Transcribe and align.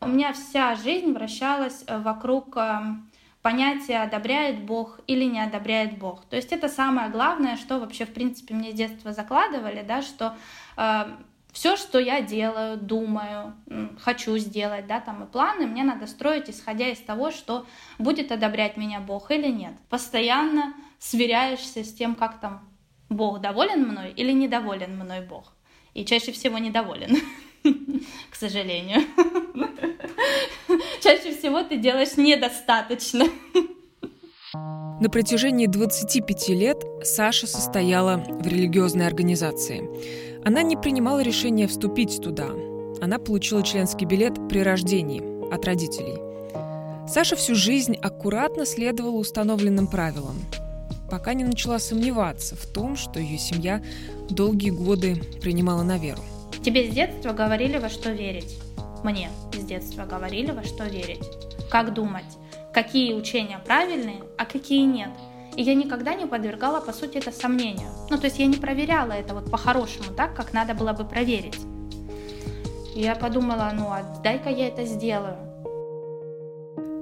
У 0.00 0.06
меня 0.06 0.32
вся 0.32 0.76
жизнь 0.76 1.12
вращалась 1.12 1.82
э, 1.86 1.98
вокруг 1.98 2.56
эм, 2.56 3.10
понятия 3.42 4.02
одобряет 4.02 4.62
Бог 4.62 5.00
или 5.08 5.24
не 5.24 5.40
одобряет 5.40 5.98
Бог. 5.98 6.24
То 6.26 6.36
есть 6.36 6.52
это 6.52 6.68
самое 6.68 7.10
главное, 7.10 7.56
что 7.56 7.80
вообще 7.80 8.04
в 8.04 8.14
принципе 8.14 8.54
мне 8.54 8.70
с 8.70 8.74
детства 8.74 9.12
закладывали, 9.12 9.82
да, 9.82 10.02
что 10.02 10.36
э, 10.76 11.04
все, 11.52 11.76
что 11.76 11.98
я 11.98 12.20
делаю, 12.20 12.76
думаю, 12.76 13.54
хочу 13.98 14.38
сделать, 14.38 14.86
да, 14.86 15.00
там 15.00 15.24
и 15.24 15.26
планы, 15.26 15.66
мне 15.66 15.82
надо 15.82 16.06
строить, 16.06 16.48
исходя 16.48 16.88
из 16.88 16.98
того, 16.98 17.32
что 17.32 17.66
будет 17.98 18.30
одобрять 18.30 18.76
меня 18.76 19.00
Бог 19.00 19.32
или 19.32 19.48
нет. 19.48 19.72
Постоянно 19.88 20.74
сверяешься 21.00 21.82
с 21.82 21.92
тем, 21.92 22.14
как 22.14 22.38
там 22.38 22.68
Бог 23.08 23.40
доволен 23.40 23.88
мной 23.88 24.12
или 24.12 24.30
недоволен 24.30 24.96
мной 24.96 25.22
Бог. 25.22 25.54
И 25.94 26.04
чаще 26.04 26.30
всего 26.30 26.58
недоволен, 26.58 27.16
к 28.30 28.36
сожалению. 28.36 29.02
Чаще 31.08 31.34
всего 31.34 31.62
ты 31.62 31.78
делаешь 31.78 32.18
недостаточно. 32.18 33.24
На 34.52 35.08
протяжении 35.08 35.66
25 35.66 36.48
лет 36.50 36.84
Саша 37.02 37.46
состояла 37.46 38.18
в 38.28 38.46
религиозной 38.46 39.06
организации. 39.06 39.88
Она 40.44 40.60
не 40.60 40.76
принимала 40.76 41.20
решения 41.20 41.66
вступить 41.66 42.20
туда. 42.20 42.48
Она 43.00 43.18
получила 43.18 43.62
членский 43.62 44.04
билет 44.04 44.34
при 44.50 44.58
рождении 44.58 45.22
от 45.50 45.64
родителей. 45.64 46.18
Саша 47.08 47.36
всю 47.36 47.54
жизнь 47.54 47.96
аккуратно 47.96 48.66
следовала 48.66 49.16
установленным 49.16 49.86
правилам, 49.86 50.36
пока 51.10 51.32
не 51.32 51.44
начала 51.44 51.78
сомневаться 51.78 52.54
в 52.54 52.66
том, 52.66 52.96
что 52.96 53.18
ее 53.18 53.38
семья 53.38 53.82
долгие 54.28 54.72
годы 54.72 55.16
принимала 55.40 55.84
на 55.84 55.96
веру. 55.96 56.20
Тебе 56.62 56.90
с 56.90 56.94
детства 56.94 57.32
говорили, 57.32 57.78
во 57.78 57.88
что 57.88 58.10
верить. 58.10 58.58
Мне 59.04 59.30
с 59.52 59.64
детства 59.64 60.04
говорили, 60.04 60.50
во 60.50 60.64
что 60.64 60.84
верить. 60.84 61.24
Как 61.70 61.94
думать, 61.94 62.24
какие 62.72 63.14
учения 63.14 63.60
правильные, 63.64 64.22
а 64.36 64.44
какие 64.44 64.84
нет. 64.84 65.10
И 65.56 65.62
я 65.62 65.74
никогда 65.74 66.14
не 66.14 66.26
подвергала, 66.26 66.80
по 66.80 66.92
сути, 66.92 67.18
это 67.18 67.32
сомнению. 67.32 67.90
Ну, 68.10 68.18
то 68.18 68.26
есть 68.26 68.38
я 68.38 68.46
не 68.46 68.56
проверяла 68.56 69.12
это 69.12 69.34
вот 69.34 69.50
по-хорошему, 69.50 70.14
так, 70.16 70.34
как 70.34 70.52
надо 70.52 70.74
было 70.74 70.92
бы 70.92 71.04
проверить. 71.04 71.58
И 72.94 73.00
я 73.00 73.14
подумала, 73.14 73.70
ну, 73.74 73.88
а 73.88 74.02
дай-ка 74.22 74.50
я 74.50 74.68
это 74.68 74.84
сделаю. 74.84 75.47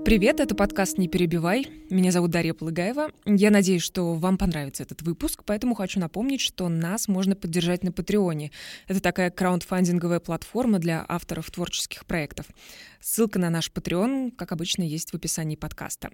Привет, 0.07 0.39
это 0.39 0.55
подкаст 0.55 0.99
«Не 0.99 1.09
перебивай». 1.09 1.67
Меня 1.91 2.13
зовут 2.13 2.31
Дарья 2.31 2.55
Полыгаева. 2.55 3.11
Я 3.25 3.51
надеюсь, 3.51 3.83
что 3.83 4.15
вам 4.15 4.39
понравится 4.39 4.85
этот 4.85 5.03
выпуск, 5.03 5.43
поэтому 5.45 5.75
хочу 5.75 5.99
напомнить, 5.99 6.41
что 6.41 6.69
нас 6.69 7.09
можно 7.09 7.35
поддержать 7.35 7.83
на 7.83 7.91
Патреоне. 7.91 8.53
Это 8.87 9.01
такая 9.01 9.33
краундфандинговая 9.33 10.21
платформа 10.21 10.79
для 10.79 11.05
авторов 11.09 11.51
творческих 11.51 12.07
проектов. 12.07 12.47
Ссылка 13.01 13.41
на 13.41 13.51
наш 13.51 13.69
Patreon, 13.69 14.31
как 14.31 14.53
обычно, 14.53 14.85
есть 14.85 15.11
в 15.11 15.15
описании 15.17 15.57
подкаста. 15.57 16.13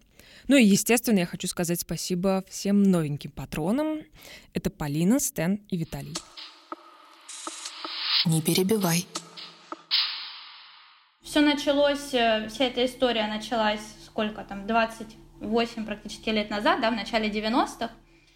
Ну 0.49 0.57
и, 0.57 0.65
естественно, 0.65 1.19
я 1.19 1.27
хочу 1.27 1.47
сказать 1.47 1.83
спасибо 1.83 2.45
всем 2.49 2.83
новеньким 2.83 3.31
патронам. 3.31 3.99
Это 4.55 4.71
Полина, 4.71 5.21
Стэн 5.21 5.61
и 5.69 5.77
Виталий. 5.77 6.17
Не 8.25 8.41
перебивай. 8.41 9.07
Все 11.33 11.41
началось, 11.41 12.13
э, 12.13 12.47
вся 12.51 12.67
эта 12.67 12.85
история 12.85 13.27
началась 13.27 13.81
сколько 14.05 14.45
там, 14.45 14.67
28 14.67 15.87
практически 15.87 16.29
лет 16.29 16.51
назад, 16.51 16.83
да, 16.83 16.91
в 16.91 16.95
начале 16.95 17.31
90-х. 17.31 17.91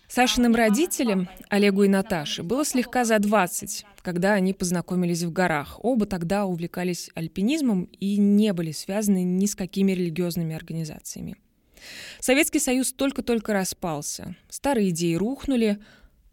Сашиным 0.08 0.54
родителям, 0.54 1.28
Олегу 1.50 1.82
и 1.82 1.88
Наташе, 1.88 2.42
было 2.42 2.64
слегка 2.64 3.04
за 3.04 3.18
20, 3.18 3.84
когда 4.00 4.32
они 4.32 4.54
познакомились 4.54 5.24
в 5.24 5.30
горах. 5.30 5.78
Оба 5.84 6.06
тогда 6.06 6.46
увлекались 6.46 7.10
альпинизмом 7.14 7.82
и 8.00 8.16
не 8.16 8.54
были 8.54 8.72
связаны 8.72 9.24
ни 9.24 9.44
с 9.44 9.54
какими 9.54 9.92
религиозными 9.92 10.56
организациями. 10.56 11.36
Советский 12.18 12.60
Союз 12.60 12.94
только-только 12.94 13.52
распался, 13.52 14.36
старые 14.48 14.88
идеи 14.88 15.16
рухнули, 15.16 15.80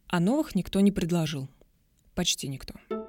а 0.07 0.21
новых 0.21 0.55
никто 0.55 0.79
не 0.79 0.93
предложил. 0.93 1.49
Почти 2.15 2.47
никто. 2.47 2.75
Э, 2.89 3.02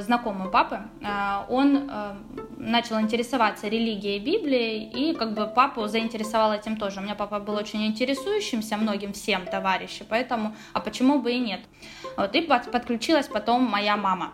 знакомый 0.00 0.50
папы, 0.50 0.80
э, 1.00 1.44
он 1.48 1.88
э, 1.90 2.14
начал 2.56 3.00
интересоваться 3.00 3.68
религией 3.68 4.18
Библией, 4.18 4.90
и 4.90 5.14
как 5.14 5.34
бы 5.34 5.46
папу 5.46 5.86
заинтересовал 5.86 6.52
этим 6.52 6.76
тоже. 6.76 7.00
У 7.00 7.02
меня 7.02 7.14
папа 7.14 7.38
был 7.38 7.54
очень 7.54 7.86
интересующимся 7.86 8.76
многим 8.76 9.12
всем 9.12 9.46
товарищем, 9.46 10.06
поэтому, 10.08 10.54
а 10.72 10.80
почему 10.80 11.20
бы 11.20 11.32
и 11.32 11.38
нет. 11.38 11.60
Вот, 12.16 12.34
и 12.34 12.40
подключилась 12.40 13.26
потом 13.26 13.62
моя 13.64 13.96
мама. 13.96 14.32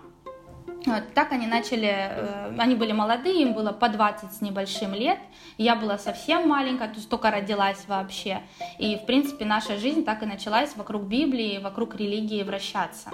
Вот, 0.87 1.15
так 1.15 1.33
они 1.33 1.47
начали, 1.47 1.89
э, 1.89 2.55
они 2.59 2.75
были 2.75 2.93
молодые, 2.93 3.43
им 3.43 3.55
было 3.55 3.73
по 3.73 3.89
20 3.89 4.33
с 4.33 4.41
небольшим 4.43 4.93
лет, 4.93 5.19
я 5.57 5.77
была 5.77 5.99
совсем 5.99 6.47
маленькая, 6.49 6.89
то 6.89 6.97
есть 6.97 7.09
только 7.09 7.31
родилась 7.31 7.85
вообще. 7.87 8.43
И, 8.79 8.97
в 8.97 9.07
принципе, 9.07 9.47
наша 9.47 9.79
жизнь 9.79 10.05
так 10.05 10.23
и 10.23 10.27
началась 10.27 10.77
вокруг 10.77 11.05
Библии, 11.05 11.59
вокруг 11.59 11.97
религии 11.97 12.43
вращаться. 12.43 13.11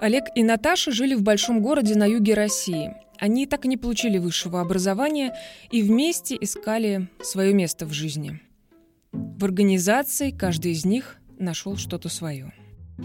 Олег 0.00 0.24
и 0.34 0.42
Наташа 0.42 0.90
жили 0.90 1.14
в 1.14 1.22
большом 1.22 1.62
городе 1.62 1.94
на 1.94 2.06
юге 2.06 2.34
России. 2.34 2.94
Они 3.18 3.46
так 3.46 3.66
и 3.66 3.68
не 3.68 3.76
получили 3.76 4.18
высшего 4.18 4.60
образования 4.60 5.32
и 5.70 5.82
вместе 5.82 6.36
искали 6.40 7.08
свое 7.22 7.54
место 7.54 7.86
в 7.86 7.92
жизни. 7.92 8.40
В 9.12 9.44
организации 9.44 10.32
каждый 10.32 10.72
из 10.72 10.84
них 10.84 11.18
нашел 11.38 11.76
что-то 11.76 12.08
свое. 12.08 12.52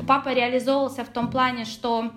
Папа 0.07 0.33
реализовывался 0.33 1.03
в 1.03 1.09
том 1.09 1.29
плане, 1.29 1.65
что 1.65 2.11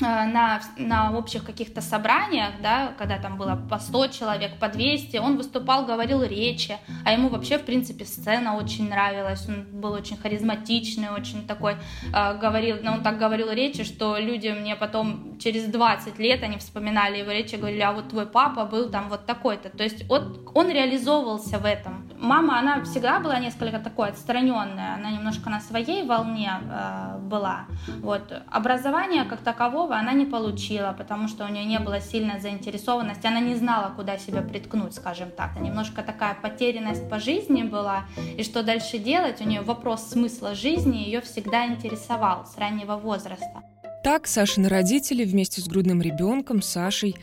на, 0.00 0.60
на 0.76 1.16
общих 1.16 1.44
каких-то 1.44 1.80
собраниях, 1.80 2.60
да, 2.62 2.92
когда 2.98 3.18
там 3.18 3.36
было 3.36 3.56
по 3.70 3.78
100 3.78 4.08
человек, 4.08 4.58
по 4.58 4.68
200, 4.68 5.16
он 5.18 5.36
выступал, 5.36 5.86
говорил 5.86 6.22
речи, 6.22 6.78
а 7.04 7.12
ему 7.12 7.28
вообще, 7.28 7.58
в 7.58 7.64
принципе, 7.64 8.04
сцена 8.04 8.56
очень 8.56 8.88
нравилась, 8.88 9.46
он 9.48 9.64
был 9.80 9.92
очень 9.92 10.16
харизматичный, 10.16 11.10
очень 11.10 11.46
такой, 11.46 11.76
э, 12.12 12.38
говорил, 12.38 12.78
ну, 12.82 12.92
он 12.92 13.02
так 13.02 13.18
говорил 13.18 13.50
речи, 13.50 13.84
что 13.84 14.18
люди 14.18 14.48
мне 14.48 14.76
потом 14.76 15.38
через 15.38 15.64
20 15.64 16.18
лет, 16.18 16.42
они 16.42 16.58
вспоминали 16.58 17.18
его 17.18 17.30
речи, 17.30 17.56
говорили, 17.56 17.80
а 17.80 17.92
вот 17.92 18.08
твой 18.08 18.26
папа 18.26 18.64
был 18.64 18.90
там 18.90 19.08
вот 19.08 19.26
такой-то, 19.26 19.70
то 19.70 19.84
есть 19.84 20.04
он, 20.10 20.48
он 20.54 20.70
реализовывался 20.70 21.58
в 21.58 21.64
этом. 21.64 22.08
Мама, 22.18 22.58
она 22.58 22.82
всегда 22.84 23.20
была 23.20 23.38
несколько 23.38 23.78
такой 23.78 24.08
отстраненная, 24.08 24.94
она 24.94 25.10
немножко 25.10 25.50
на 25.50 25.60
своей 25.60 26.04
волне 26.04 26.50
э, 26.62 27.18
была, 27.18 27.66
вот. 28.02 28.32
Образование 28.50 29.24
как 29.24 29.40
такового 29.40 29.85
другого 29.86 30.00
она 30.00 30.12
не 30.12 30.26
получила, 30.26 30.94
потому 30.98 31.28
что 31.28 31.44
у 31.44 31.48
нее 31.48 31.64
не 31.64 31.78
было 31.78 32.00
сильной 32.00 32.40
заинтересованности, 32.40 33.26
она 33.26 33.40
не 33.40 33.54
знала, 33.54 33.92
куда 33.96 34.18
себя 34.18 34.42
приткнуть, 34.42 34.94
скажем 34.94 35.30
так. 35.30 35.60
Немножко 35.60 36.02
такая 36.02 36.34
потерянность 36.34 37.08
по 37.08 37.18
жизни 37.20 37.62
была, 37.62 38.04
и 38.38 38.42
что 38.42 38.62
дальше 38.62 38.98
делать, 38.98 39.40
у 39.40 39.44
нее 39.44 39.62
вопрос 39.62 40.10
смысла 40.10 40.54
жизни 40.54 40.96
ее 40.96 41.20
всегда 41.20 41.66
интересовал 41.66 42.46
с 42.46 42.58
раннего 42.58 42.96
возраста. 42.96 43.62
Так 44.02 44.26
Сашины 44.26 44.68
родители 44.68 45.24
вместе 45.24 45.60
с 45.60 45.68
грудным 45.68 46.02
ребенком 46.02 46.62
Сашей 46.62 47.16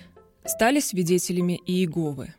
стали 0.45 0.79
свидетелями 0.79 1.59
Иеговы. 1.65 2.33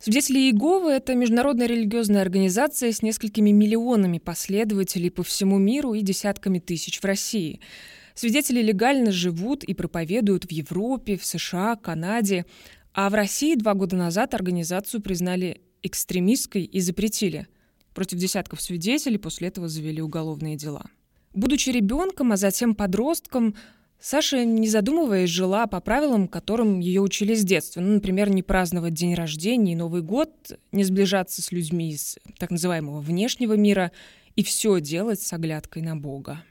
Свидетели 0.00 0.38
Иеговы– 0.38 0.90
это 0.92 1.14
международная 1.14 1.68
религиозная 1.68 2.22
организация 2.22 2.90
с 2.90 3.02
несколькими 3.02 3.50
миллионами 3.52 4.18
последователей 4.18 5.10
по 5.10 5.22
всему 5.22 5.58
миру 5.58 5.94
и 5.94 6.02
десятками 6.02 6.58
тысяч 6.58 7.00
в 7.00 7.04
России– 7.04 7.60
Свидетели 8.14 8.62
легально 8.62 9.10
живут 9.10 9.64
и 9.64 9.74
проповедуют 9.74 10.44
в 10.44 10.52
Европе, 10.52 11.16
в 11.16 11.24
США, 11.24 11.76
Канаде. 11.76 12.46
А 12.92 13.08
в 13.08 13.14
России 13.14 13.54
два 13.54 13.74
года 13.74 13.96
назад 13.96 14.34
организацию 14.34 15.00
признали 15.00 15.60
экстремистской 15.82 16.62
и 16.62 16.80
запретили. 16.80 17.48
Против 17.94 18.18
десятков 18.18 18.60
свидетелей 18.60 19.18
после 19.18 19.48
этого 19.48 19.68
завели 19.68 20.00
уголовные 20.00 20.56
дела. 20.56 20.86
Будучи 21.34 21.70
ребенком, 21.70 22.32
а 22.32 22.36
затем 22.36 22.74
подростком, 22.74 23.54
Саша, 24.00 24.44
не 24.44 24.68
задумываясь, 24.68 25.30
жила 25.30 25.66
по 25.66 25.80
правилам, 25.80 26.28
которым 26.28 26.80
ее 26.80 27.00
учили 27.00 27.34
с 27.34 27.44
детства. 27.44 27.80
Ну, 27.80 27.94
например, 27.94 28.30
не 28.30 28.42
праздновать 28.42 28.94
день 28.94 29.14
рождения 29.14 29.72
и 29.72 29.76
Новый 29.76 30.02
год, 30.02 30.58
не 30.72 30.84
сближаться 30.84 31.40
с 31.40 31.52
людьми 31.52 31.92
из 31.92 32.18
так 32.38 32.50
называемого 32.50 33.00
внешнего 33.00 33.54
мира 33.54 33.92
и 34.34 34.42
все 34.42 34.80
делать 34.80 35.22
с 35.22 35.32
оглядкой 35.32 35.82
на 35.82 35.96
Бога. 35.96 36.42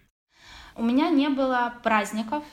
У 0.75 0.83
меня 0.83 1.09
не 1.09 1.29
было 1.29 1.73
праздников, 1.83 2.43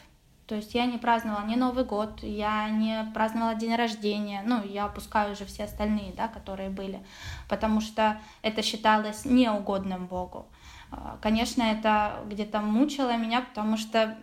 то 0.46 0.54
есть 0.54 0.74
я 0.74 0.86
не 0.86 0.96
праздновала 0.96 1.44
ни 1.46 1.56
Новый 1.56 1.84
год, 1.84 2.22
я 2.22 2.70
не 2.70 3.04
праздновала 3.12 3.54
день 3.54 3.74
рождения, 3.74 4.42
ну, 4.46 4.64
я 4.64 4.86
опускаю 4.86 5.32
уже 5.32 5.44
все 5.44 5.64
остальные, 5.64 6.14
да, 6.16 6.26
которые 6.26 6.70
были, 6.70 7.04
потому 7.48 7.80
что 7.80 8.18
это 8.40 8.62
считалось 8.62 9.26
неугодным 9.26 10.06
Богу. 10.06 10.46
А, 10.90 11.18
конечно, 11.20 11.62
это 11.62 12.24
где-то 12.26 12.60
мучило 12.60 13.16
меня, 13.16 13.42
потому 13.42 13.76
что 13.76 14.16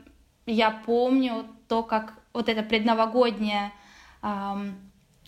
я 0.48 0.72
помню 0.72 1.46
то, 1.68 1.84
как 1.84 2.16
вот 2.34 2.50
это 2.50 2.64
предновогоднее 2.64 3.72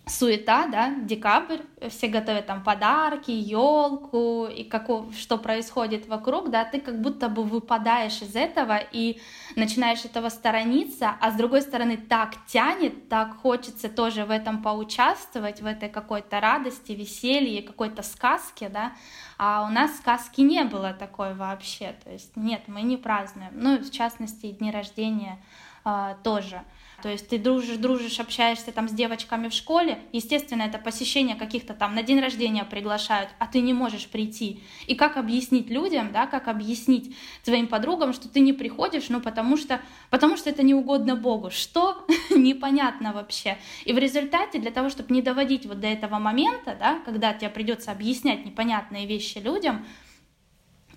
суета, 0.07 0.67
да, 0.67 0.93
декабрь, 1.01 1.59
все 1.89 2.07
готовят 2.07 2.45
там 2.45 2.63
подарки, 2.63 3.31
елку, 3.31 4.47
и 4.47 4.63
каков, 4.63 5.13
что 5.15 5.37
происходит 5.37 6.07
вокруг, 6.07 6.49
да, 6.49 6.63
ты 6.63 6.79
как 6.79 7.01
будто 7.01 7.29
бы 7.29 7.43
выпадаешь 7.43 8.21
из 8.21 8.35
этого 8.35 8.77
и 8.91 9.19
начинаешь 9.55 10.05
этого 10.05 10.29
сторониться, 10.29 11.15
а 11.19 11.31
с 11.31 11.35
другой 11.35 11.61
стороны 11.61 11.97
так 11.97 12.35
тянет, 12.47 13.09
так 13.09 13.35
хочется 13.37 13.89
тоже 13.89 14.25
в 14.25 14.31
этом 14.31 14.61
поучаствовать, 14.63 15.61
в 15.61 15.65
этой 15.65 15.89
какой-то 15.89 16.39
радости, 16.39 16.93
веселье, 16.93 17.61
какой-то 17.61 18.01
сказке, 18.01 18.69
да, 18.69 18.93
а 19.37 19.65
у 19.67 19.71
нас 19.71 19.97
сказки 19.97 20.41
не 20.41 20.63
было 20.63 20.93
такой 20.93 21.33
вообще, 21.33 21.95
то 22.03 22.11
есть 22.11 22.35
нет, 22.35 22.61
мы 22.67 22.81
не 22.81 22.97
празднуем, 22.97 23.51
ну, 23.53 23.77
в 23.77 23.91
частности, 23.91 24.51
дни 24.51 24.71
рождения 24.71 25.37
э, 25.85 26.15
тоже. 26.23 26.63
То 27.03 27.09
есть 27.09 27.27
ты 27.27 27.37
дружишь, 27.37 27.77
дружишь, 27.77 28.19
общаешься 28.19 28.71
там 28.71 28.89
с 28.89 28.91
девочками 28.91 29.49
в 29.49 29.53
школе, 29.53 29.99
естественно, 30.13 30.63
это 30.63 30.79
посещение 30.79 31.35
каких-то 31.35 31.75
там 31.75 31.93
на 31.93 32.01
день 32.01 32.19
рождения 32.19 32.63
приглашают, 32.63 33.29
а 33.37 33.45
ты 33.45 33.61
не 33.61 33.71
можешь 33.73 34.07
прийти. 34.07 34.63
И 34.87 34.95
как 34.95 35.15
объяснить 35.15 35.69
людям, 35.69 36.11
да, 36.11 36.25
как 36.25 36.47
объяснить 36.47 37.15
твоим 37.43 37.67
подругам, 37.67 38.13
что 38.13 38.27
ты 38.27 38.39
не 38.39 38.51
приходишь, 38.51 39.09
ну 39.09 39.21
потому 39.21 39.57
что, 39.57 39.79
потому 40.09 40.37
что 40.37 40.49
это 40.49 40.63
не 40.63 40.73
угодно 40.73 41.15
Богу. 41.15 41.51
Что? 41.51 42.07
Непонятно 42.31 43.13
вообще. 43.13 43.57
И 43.85 43.93
в 43.93 43.99
результате 43.99 44.57
для 44.57 44.71
того, 44.71 44.89
чтобы 44.89 45.13
не 45.13 45.21
доводить 45.21 45.67
вот 45.67 45.79
до 45.79 45.87
этого 45.87 46.17
момента, 46.17 46.75
да, 46.79 46.99
когда 47.05 47.31
тебе 47.33 47.51
придется 47.51 47.91
объяснять 47.91 48.43
непонятные 48.43 49.05
вещи 49.05 49.37
людям, 49.37 49.85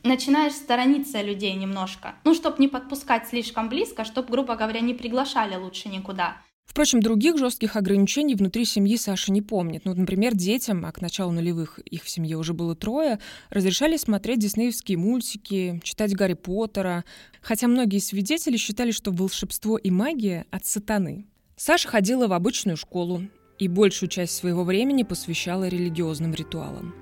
начинаешь 0.02 0.54
сторониться 0.54 1.22
людей 1.22 1.54
немножко. 1.54 2.14
Ну, 2.24 2.34
чтобы 2.34 2.56
не 2.58 2.68
подпускать 2.68 3.28
слишком 3.28 3.68
близко, 3.68 4.04
чтобы, 4.04 4.28
грубо 4.28 4.56
говоря, 4.56 4.80
не 4.80 4.94
приглашали 4.94 5.56
лучше 5.56 5.88
никуда. 5.88 6.36
Впрочем, 6.70 7.00
других 7.00 7.36
жестких 7.36 7.74
ограничений 7.74 8.36
внутри 8.36 8.64
семьи 8.64 8.96
Саша 8.96 9.32
не 9.32 9.42
помнит. 9.42 9.84
Ну, 9.84 9.92
например, 9.92 10.36
детям, 10.36 10.86
а 10.86 10.92
к 10.92 11.00
началу 11.00 11.32
нулевых 11.32 11.80
их 11.80 12.04
в 12.04 12.08
семье 12.08 12.36
уже 12.36 12.54
было 12.54 12.76
трое, 12.76 13.18
разрешали 13.50 13.96
смотреть 13.96 14.38
диснеевские 14.38 14.96
мультики, 14.96 15.80
читать 15.82 16.14
Гарри 16.14 16.34
Поттера, 16.34 17.04
хотя 17.42 17.66
многие 17.66 17.98
свидетели 17.98 18.56
считали, 18.56 18.92
что 18.92 19.10
волшебство 19.10 19.78
и 19.78 19.90
магия 19.90 20.46
от 20.52 20.64
сатаны. 20.64 21.26
Саша 21.56 21.88
ходила 21.88 22.28
в 22.28 22.32
обычную 22.32 22.76
школу 22.76 23.22
и 23.58 23.66
большую 23.66 24.08
часть 24.08 24.36
своего 24.36 24.62
времени 24.62 25.02
посвящала 25.02 25.66
религиозным 25.66 26.34
ритуалам. 26.34 26.94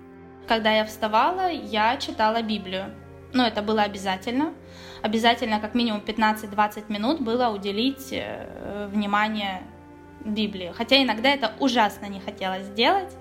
Когда 0.49 0.73
я 0.73 0.87
вставала, 0.87 1.51
я 1.51 1.99
читала 1.99 2.41
Библию. 2.43 2.87
Но 3.35 3.47
это 3.47 3.61
было 3.61 3.83
обязательно. 3.83 4.55
Обязательно 5.03 5.61
как 5.61 5.75
минимум 5.75 6.01
15-20 6.01 6.91
минут 6.91 7.21
было 7.21 7.51
уделить 7.51 8.09
э, 8.13 8.89
внимание 8.91 9.63
Библии. 10.25 10.73
Хотя 10.75 11.03
иногда 11.03 11.29
это 11.29 11.53
ужасно 11.61 12.07
не 12.07 12.21
хотелось 12.21 12.65
сделать. 12.65 13.13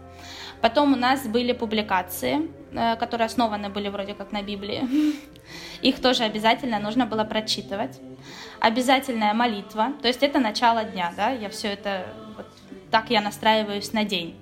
Потом 0.62 0.94
у 0.94 0.96
нас 0.96 1.28
были 1.28 1.52
публикации, 1.52 2.50
э, 2.72 2.96
которые 2.96 3.26
основаны 3.26 3.70
были 3.70 3.90
вроде 3.90 4.14
как 4.14 4.32
на 4.32 4.42
Библии. 4.42 4.84
Их 5.82 6.00
тоже 6.02 6.24
обязательно 6.24 6.80
нужно 6.80 7.06
было 7.06 7.26
прочитывать. 7.26 8.00
Обязательная 8.62 9.34
молитва, 9.34 9.92
то 10.02 10.08
есть 10.08 10.24
это 10.24 10.40
начало 10.40 10.84
дня, 10.86 11.14
да, 11.16 11.30
я 11.30 11.50
все 11.50 11.68
это, 11.68 12.08
вот 12.38 12.48
так 12.90 13.10
я 13.10 13.22
настраиваюсь 13.22 13.94
на 13.94 14.04
день. 14.04 14.36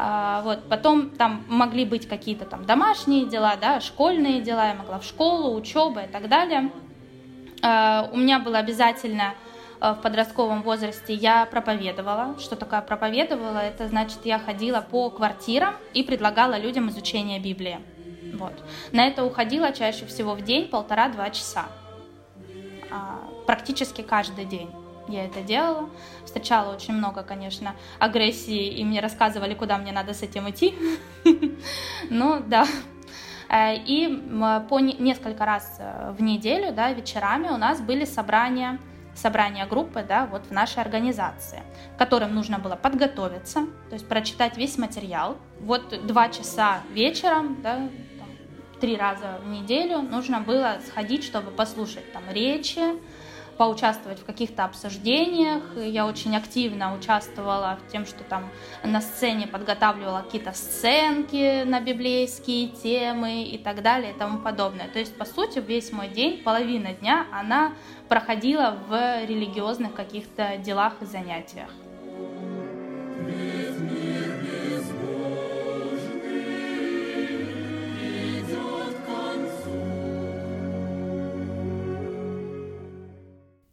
А, 0.00 0.42
вот, 0.42 0.68
потом 0.68 1.10
там 1.10 1.44
могли 1.48 1.84
быть 1.84 2.08
какие-то 2.08 2.44
там 2.44 2.64
домашние 2.64 3.26
дела, 3.26 3.56
да, 3.60 3.80
школьные 3.80 4.40
дела, 4.40 4.68
я 4.68 4.74
могла 4.74 5.00
в 5.00 5.04
школу, 5.04 5.56
учеба 5.56 6.02
и 6.02 6.06
так 6.06 6.28
далее. 6.28 6.70
А, 7.62 8.08
у 8.12 8.16
меня 8.16 8.38
было 8.38 8.58
обязательно 8.58 9.34
а, 9.80 9.94
в 9.94 10.00
подростковом 10.00 10.62
возрасте 10.62 11.14
я 11.14 11.46
проповедовала. 11.46 12.36
Что 12.38 12.54
такое 12.54 12.80
проповедовала? 12.80 13.58
Это 13.58 13.88
значит, 13.88 14.20
я 14.22 14.38
ходила 14.38 14.86
по 14.88 15.10
квартирам 15.10 15.74
и 15.94 16.04
предлагала 16.04 16.56
людям 16.56 16.90
изучение 16.90 17.40
Библии. 17.40 17.80
Вот. 18.34 18.52
На 18.92 19.08
это 19.08 19.24
уходило 19.24 19.72
чаще 19.72 20.06
всего 20.06 20.34
в 20.34 20.42
день 20.42 20.68
полтора-два 20.68 21.30
часа. 21.30 21.66
Практически 23.48 24.02
каждый 24.02 24.44
день 24.44 24.70
я 25.08 25.24
это 25.24 25.42
делала. 25.42 25.90
Встречала 26.24 26.74
очень 26.74 26.94
много, 26.94 27.22
конечно, 27.22 27.74
агрессии, 27.98 28.68
и 28.68 28.84
мне 28.84 29.00
рассказывали, 29.00 29.54
куда 29.54 29.78
мне 29.78 29.92
надо 29.92 30.14
с 30.14 30.22
этим 30.22 30.48
идти. 30.50 30.74
Ну, 32.10 32.42
да. 32.46 32.66
Э, 33.48 33.74
и 33.74 34.08
по 34.68 34.78
несколько 34.78 35.44
раз 35.44 35.76
э, 35.78 36.14
в 36.16 36.22
неделю, 36.22 36.72
да, 36.72 36.92
вечерами 36.92 37.48
у 37.48 37.56
нас 37.56 37.80
были 37.80 38.04
собрания 38.04 38.78
собрания 39.14 39.66
группы, 39.66 40.04
да, 40.06 40.26
вот 40.26 40.46
в 40.46 40.52
нашей 40.52 40.80
организации, 40.80 41.62
которым 41.98 42.34
нужно 42.34 42.58
было 42.58 42.76
подготовиться, 42.76 43.66
то 43.88 43.94
есть 43.94 44.08
прочитать 44.08 44.56
весь 44.56 44.78
материал. 44.78 45.36
Вот 45.60 46.06
два 46.06 46.28
часа 46.28 46.82
вечером, 46.92 47.60
да, 47.60 47.88
три 48.80 48.96
раза 48.96 49.40
в 49.42 49.48
неделю 49.48 50.02
нужно 50.02 50.40
было 50.40 50.78
сходить, 50.86 51.24
чтобы 51.24 51.50
послушать 51.50 52.12
там 52.12 52.22
речи, 52.30 52.80
поучаствовать 53.58 54.20
в 54.20 54.24
каких-то 54.24 54.64
обсуждениях. 54.64 55.62
Я 55.76 56.06
очень 56.06 56.36
активно 56.36 56.94
участвовала 56.96 57.78
в 57.84 57.92
тем, 57.92 58.06
что 58.06 58.24
там 58.24 58.48
на 58.84 59.00
сцене 59.00 59.46
подготавливала 59.46 60.22
какие-то 60.22 60.52
сценки 60.52 61.64
на 61.64 61.80
библейские 61.80 62.68
темы 62.68 63.42
и 63.42 63.58
так 63.58 63.82
далее 63.82 64.12
и 64.12 64.18
тому 64.18 64.38
подобное. 64.38 64.88
То 64.88 65.00
есть, 65.00 65.16
по 65.18 65.24
сути, 65.24 65.58
весь 65.58 65.92
мой 65.92 66.08
день, 66.08 66.42
половина 66.42 66.92
дня, 66.94 67.26
она 67.32 67.72
проходила 68.08 68.78
в 68.88 69.26
религиозных 69.26 69.92
каких-то 69.92 70.56
делах 70.58 70.94
и 71.02 71.04
занятиях. 71.04 71.68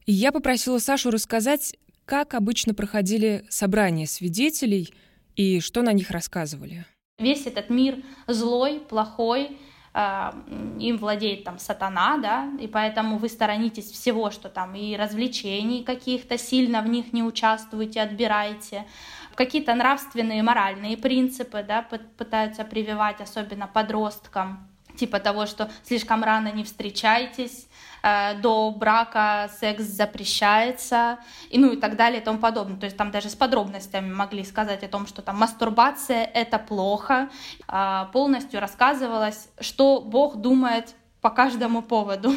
Я 0.07 0.31
попросила 0.31 0.77
Сашу 0.77 1.09
рассказать, 1.09 1.75
как 2.05 2.35
обычно 2.35 2.75
проходили 2.75 3.43
собрания 3.49 4.05
свидетелей 4.05 4.93
и 5.35 5.59
что 5.59 5.81
на 5.81 5.93
них 5.93 6.11
рассказывали. 6.11 6.85
Весь 7.17 7.47
этот 7.47 7.71
мир 7.71 8.03
злой, 8.27 8.81
плохой, 8.81 9.57
а, 9.93 10.35
им 10.79 10.97
владеет 10.97 11.45
там 11.45 11.57
сатана, 11.57 12.17
да, 12.17 12.51
и 12.59 12.67
поэтому 12.67 13.17
вы 13.17 13.29
сторонитесь 13.29 13.89
всего, 13.89 14.29
что 14.29 14.49
там 14.49 14.75
и 14.75 14.95
развлечений 14.95 15.83
каких-то, 15.83 16.37
сильно 16.37 16.81
в 16.81 16.87
них 16.87 17.11
не 17.11 17.23
участвуете, 17.23 18.01
отбираете. 18.01 18.85
Какие-то 19.33 19.73
нравственные, 19.73 20.43
моральные 20.43 20.97
принципы, 20.97 21.65
да, 21.67 21.81
пытаются 22.17 22.63
прививать, 22.63 23.21
особенно 23.21 23.67
подросткам, 23.67 24.69
типа 24.97 25.19
того, 25.19 25.45
что 25.45 25.69
слишком 25.83 26.23
рано 26.23 26.51
не 26.51 26.63
встречайтесь, 26.63 27.67
Э, 28.05 28.39
до 28.39 28.69
брака 28.69 29.49
секс 29.59 29.83
запрещается, 29.83 31.17
и 31.49 31.57
ну 31.57 31.73
и 31.73 31.75
так 31.75 31.95
далее 31.95 32.21
и 32.21 32.23
тому 32.23 32.37
подобное. 32.37 32.77
То 32.77 32.85
есть 32.85 32.95
там 32.95 33.09
даже 33.09 33.31
с 33.31 33.35
подробностями 33.35 34.13
могли 34.13 34.43
сказать 34.43 34.83
о 34.83 34.87
том, 34.87 35.07
что 35.07 35.23
там 35.23 35.37
мастурбация— 35.37 36.23
это 36.35 36.59
плохо. 36.59 37.31
А, 37.67 38.05
полностью 38.13 38.59
рассказывалось, 38.59 39.49
что 39.59 40.01
Бог 40.01 40.35
думает 40.35 40.93
по 41.19 41.31
каждому 41.31 41.81
поводу. 41.81 42.31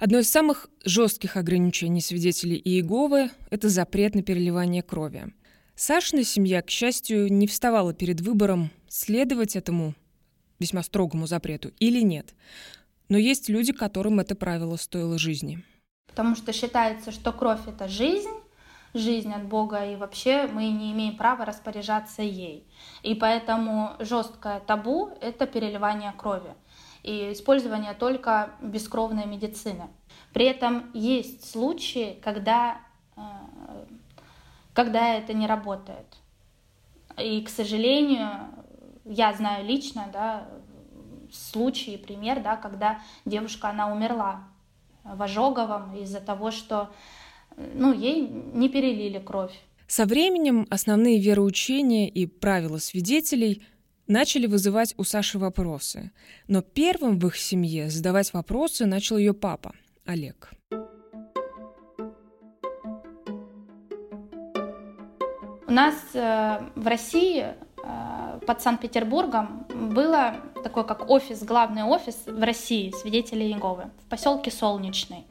Одно 0.00 0.18
из 0.18 0.28
самых 0.28 0.68
жестких 0.84 1.36
ограничений 1.36 2.00
свидетелей 2.00 2.60
Иеговы— 2.64 3.30
это 3.50 3.68
запрет 3.68 4.16
на 4.16 4.24
переливание 4.24 4.82
крови. 4.82 5.32
Сашина 5.76 6.24
семья, 6.24 6.62
к 6.62 6.70
счастью, 6.70 7.32
не 7.32 7.46
вставала 7.46 7.94
перед 7.94 8.20
выбором 8.20 8.70
следовать 8.88 9.54
этому 9.54 9.94
весьма 10.64 10.82
строгому 10.82 11.26
запрету 11.26 11.70
или 11.78 12.00
нет. 12.00 12.34
Но 13.08 13.18
есть 13.18 13.48
люди, 13.48 13.72
которым 13.72 14.20
это 14.20 14.34
правило 14.34 14.76
стоило 14.76 15.18
жизни. 15.18 15.62
Потому 16.06 16.34
что 16.36 16.52
считается, 16.52 17.12
что 17.12 17.32
кровь— 17.32 17.60
это 17.66 17.86
жизнь, 17.86 18.30
жизнь 18.94 19.32
от 19.32 19.44
Бога, 19.44 19.84
и 19.84 19.96
вообще 19.96 20.46
мы 20.46 20.70
не 20.70 20.92
имеем 20.92 21.16
права 21.16 21.44
распоряжаться 21.44 22.22
ей. 22.22 22.66
И 23.02 23.14
поэтому 23.14 23.96
жесткое 23.98 24.60
табу— 24.60 25.10
это 25.20 25.46
переливание 25.46 26.12
крови 26.16 26.54
и 27.02 27.32
использование 27.32 27.92
только 27.92 28.50
бескровной 28.62 29.26
медицины. 29.26 29.88
При 30.32 30.46
этом 30.46 30.90
есть 30.94 31.50
случаи, 31.50 32.18
когда, 32.22 32.80
э, 33.16 33.20
когда 34.72 35.14
это 35.14 35.34
не 35.34 35.46
работает. 35.46 36.06
И, 37.18 37.42
к 37.42 37.50
сожалению, 37.50 38.48
я 39.04 39.32
знаю 39.32 39.66
лично, 39.66 40.08
да, 40.12 40.48
случай, 41.32 41.96
пример, 41.96 42.42
да, 42.42 42.56
когда 42.56 43.00
девушка, 43.24 43.70
она 43.70 43.92
умерла 43.92 44.48
в 45.04 45.22
ожоговом 45.22 45.94
из-за 45.96 46.20
того, 46.20 46.50
что 46.50 46.90
ну, 47.56 47.92
ей 47.92 48.26
не 48.26 48.68
перелили 48.68 49.18
кровь. 49.18 49.52
Со 49.86 50.06
временем 50.06 50.66
основные 50.70 51.20
вероучения 51.20 52.08
и 52.08 52.26
правила 52.26 52.78
свидетелей 52.78 53.62
начали 54.06 54.46
вызывать 54.46 54.94
у 54.96 55.04
Саши 55.04 55.38
вопросы. 55.38 56.10
Но 56.48 56.62
первым 56.62 57.18
в 57.18 57.26
их 57.26 57.36
семье 57.36 57.90
задавать 57.90 58.32
вопросы 58.32 58.86
начал 58.86 59.18
ее 59.18 59.34
папа, 59.34 59.72
У 65.66 65.72
нас 65.72 65.94
э, 66.14 66.60
в 66.76 66.86
России 66.86 67.54
под 68.46 68.62
Санкт-Петербургом 68.62 69.66
было 69.68 70.36
такой 70.62 70.84
как 70.84 71.10
офис, 71.10 71.42
главный 71.42 71.82
офис 71.84 72.24
в 72.26 72.42
России 72.42 72.90
свидетелей 72.90 73.48
Иеговы 73.48 73.90
в 74.06 74.08
поселке 74.08 74.50
Солнечный. 74.50 75.26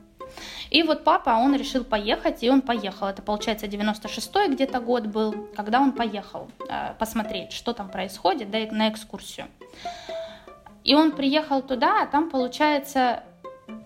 И 0.70 0.84
вот 0.84 1.04
папа, 1.04 1.32
он 1.32 1.56
решил 1.56 1.84
поехать, 1.84 2.44
и 2.44 2.50
он 2.50 2.62
поехал. 2.62 3.08
Это, 3.08 3.22
получается, 3.22 3.68
96-й 3.68 4.54
где-то 4.54 4.80
год 4.80 5.06
был, 5.06 5.50
когда 5.56 5.80
он 5.80 5.92
поехал 5.92 6.50
э, 6.68 6.94
посмотреть, 6.98 7.52
что 7.52 7.74
там 7.74 7.90
происходит, 7.90 8.50
да, 8.50 8.58
на 8.72 8.90
экскурсию. 8.90 9.48
И 10.84 10.96
он 10.96 11.12
приехал 11.12 11.62
туда, 11.62 12.02
а 12.02 12.06
там, 12.08 12.30
получается, 12.30 13.24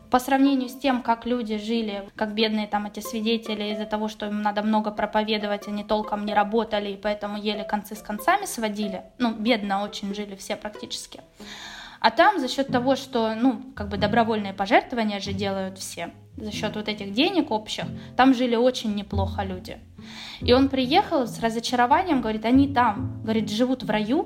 по 0.09 0.19
сравнению 0.19 0.69
с 0.69 0.75
тем, 0.75 1.01
как 1.01 1.25
люди 1.25 1.57
жили, 1.57 2.09
как 2.15 2.33
бедные 2.33 2.67
там 2.67 2.85
эти 2.85 2.99
свидетели 2.99 3.73
из-за 3.73 3.85
того, 3.85 4.07
что 4.07 4.25
им 4.27 4.41
надо 4.41 4.63
много 4.63 4.91
проповедовать, 4.91 5.67
они 5.67 5.83
толком 5.83 6.25
не 6.25 6.33
работали, 6.33 6.91
и 6.91 6.97
поэтому 6.97 7.37
еле 7.37 7.63
концы 7.63 7.95
с 7.95 8.01
концами 8.01 8.45
сводили. 8.45 9.03
Ну, 9.17 9.33
бедно 9.33 9.83
очень 9.83 10.13
жили 10.13 10.35
все 10.35 10.55
практически. 10.55 11.21
А 11.99 12.11
там 12.11 12.39
за 12.39 12.47
счет 12.47 12.67
того, 12.67 12.95
что, 12.95 13.33
ну, 13.35 13.61
как 13.75 13.89
бы 13.89 13.97
добровольные 13.97 14.53
пожертвования 14.53 15.19
же 15.19 15.33
делают 15.33 15.79
все, 15.79 16.11
за 16.37 16.51
счет 16.51 16.75
вот 16.75 16.87
этих 16.87 17.11
денег 17.11 17.49
общих, 17.51 17.85
там 18.15 18.33
жили 18.33 18.55
очень 18.55 18.93
неплохо 18.93 19.43
люди. 19.43 19.79
И 20.39 20.53
он 20.53 20.69
приехал 20.69 21.25
с 21.25 21.39
разочарованием, 21.39 22.21
говорит, 22.21 22.45
они 22.45 22.71
там, 22.71 23.21
говорит, 23.23 23.49
живут 23.49 23.83
в 23.83 23.89
раю, 23.89 24.25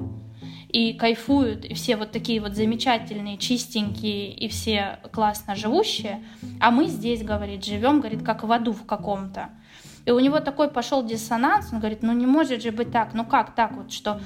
и 0.72 0.94
кайфуют, 0.94 1.66
и 1.66 1.74
все 1.74 1.98
вот 1.98 2.12
такие 2.12 2.40
вот 2.40 2.56
замечательные, 2.56 3.38
чистенькие, 3.38 4.34
и 4.34 4.48
все 4.48 5.00
классно 5.12 5.56
живущие, 5.56 6.24
а 6.60 6.72
мы 6.72 6.88
здесь, 6.88 7.24
говорит, 7.24 7.66
живем, 7.66 8.00
говорит, 8.00 8.24
как 8.24 8.44
в 8.44 8.51
аду 8.51 8.72
в 8.72 8.86
каком-то. 8.86 9.50
И 10.06 10.12
у 10.12 10.20
него 10.20 10.40
такой 10.40 10.70
пошел 10.70 11.06
диссонанс, 11.06 11.70
он 11.72 11.80
говорит, 11.80 12.01
ну 12.01 12.12
не 12.13 12.25
может 12.25 12.63
же 12.63 12.72
быть 12.72 12.92
так, 12.92 13.13
ну 13.13 13.24
как 13.24 13.54
так 13.54 13.74
вот, 13.74 13.92
что 13.92 14.20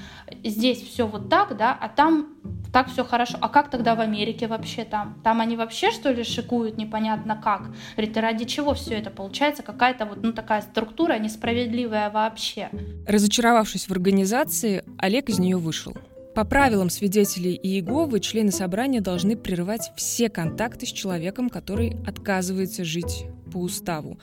здесь 0.43 0.81
все 0.81 1.05
вот 1.05 1.29
так, 1.29 1.57
да, 1.57 1.77
а 1.79 1.89
там 1.89 2.29
так 2.71 2.89
все 2.89 3.03
хорошо. 3.03 3.37
А 3.41 3.49
как 3.49 3.69
тогда 3.69 3.95
в 3.95 3.99
Америке 3.99 4.47
вообще 4.47 4.85
там? 4.85 5.19
Там 5.23 5.41
они 5.41 5.57
вообще 5.57 5.91
что 5.91 6.11
ли 6.11 6.23
шикуют 6.23 6.77
непонятно 6.77 7.35
как? 7.41 7.71
Говорит, 7.95 8.15
и 8.15 8.19
ради 8.19 8.45
чего 8.45 8.73
все 8.73 8.95
это 8.95 9.09
получается? 9.09 9.63
Какая-то 9.63 10.05
вот 10.05 10.23
ну 10.23 10.31
такая 10.31 10.61
структура 10.61 11.17
несправедливая 11.17 12.09
вообще. 12.09 12.69
Разочаровавшись 13.05 13.87
в 13.87 13.91
организации, 13.91 14.83
Олег 14.97 15.29
из 15.29 15.39
нее 15.39 15.57
вышел. 15.57 15.95
По 16.35 16.43
правилам 16.43 16.89
свидетелей 16.89 17.57
Иеговы 17.63 18.19
члены 18.19 18.51
собрания 18.51 18.99
должны 18.99 19.37
прерывать 19.37 19.93
все 19.95 20.29
контакты 20.29 20.85
с 20.85 20.89
человеком, 20.89 21.49
который 21.49 21.95
отказывается 22.05 22.83
жить 22.83 23.27
по 23.53 23.59
уставу. 23.59 24.19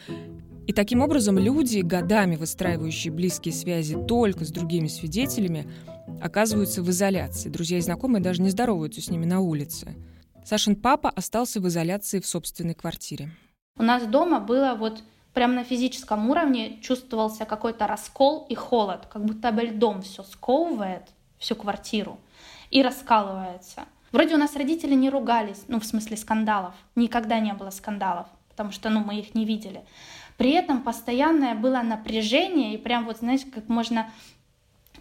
И 0.67 0.75
таким 0.75 1.01
образом 1.01 1.39
люди, 1.39 1.79
годами 1.79 2.37
выстраивающие 2.37 3.11
близкие 3.11 3.55
связи 3.55 3.97
только 4.07 4.45
с 4.45 4.51
другими 4.51 4.89
свидетелями, 4.89 5.67
оказываются 6.21 6.83
в 6.83 6.91
изоляции. 6.91 7.49
Друзья 7.49 7.79
и 7.79 7.81
знакомые 7.81 8.23
даже 8.23 8.43
не 8.43 8.51
здороваются 8.51 9.01
с 9.01 9.09
ними 9.09 9.25
на 9.25 9.41
улице. 9.41 9.95
Сашин 10.45 10.77
папа 10.77 11.09
остался 11.09 11.63
в 11.63 11.69
изоляции 11.69 12.21
в 12.21 12.27
собственной 12.27 12.75
квартире. 12.75 13.31
У 13.79 13.83
нас 13.83 14.07
дома 14.07 14.39
было 14.39 14.77
вот 14.79 15.03
прямо 15.33 15.55
на 15.55 15.65
физическом 15.65 16.29
уровне 16.29 16.79
чувствовался 16.83 17.47
какой-то 17.47 17.87
раскол 17.87 18.45
и 18.51 18.55
холод, 18.55 19.07
как 19.11 19.25
будто 19.25 19.51
бы 19.51 19.63
льдом 19.63 20.03
все 20.03 20.23
сковывает– 20.25 21.05
всю 21.43 21.57
квартиру 21.57 22.19
и 22.71 22.83
раскалывается. 22.83 23.85
Вроде 24.13 24.35
у 24.35 24.39
нас 24.39 24.57
родители 24.57 24.95
не 24.95 25.11
ругались, 25.11 25.65
ну, 25.69 25.81
в 25.81 25.85
смысле 25.85 26.17
скандалов. 26.17 26.75
Никогда 26.97 27.41
не 27.41 27.53
было 27.53 27.71
скандалов, 27.71 28.29
потому 28.49 28.71
что, 28.71 28.89
ну, 28.91 29.01
мы 29.01 29.19
их 29.19 29.35
не 29.35 29.45
видели. 29.45 29.83
При 30.39 30.53
этом 30.53 30.83
постоянное 30.83 31.55
было 31.55 31.83
напряжение, 31.83 32.75
и 32.75 32.79
прям 32.79 33.07
вот, 33.07 33.19
знаете, 33.19 33.47
как 33.53 33.69
можно 33.69 34.11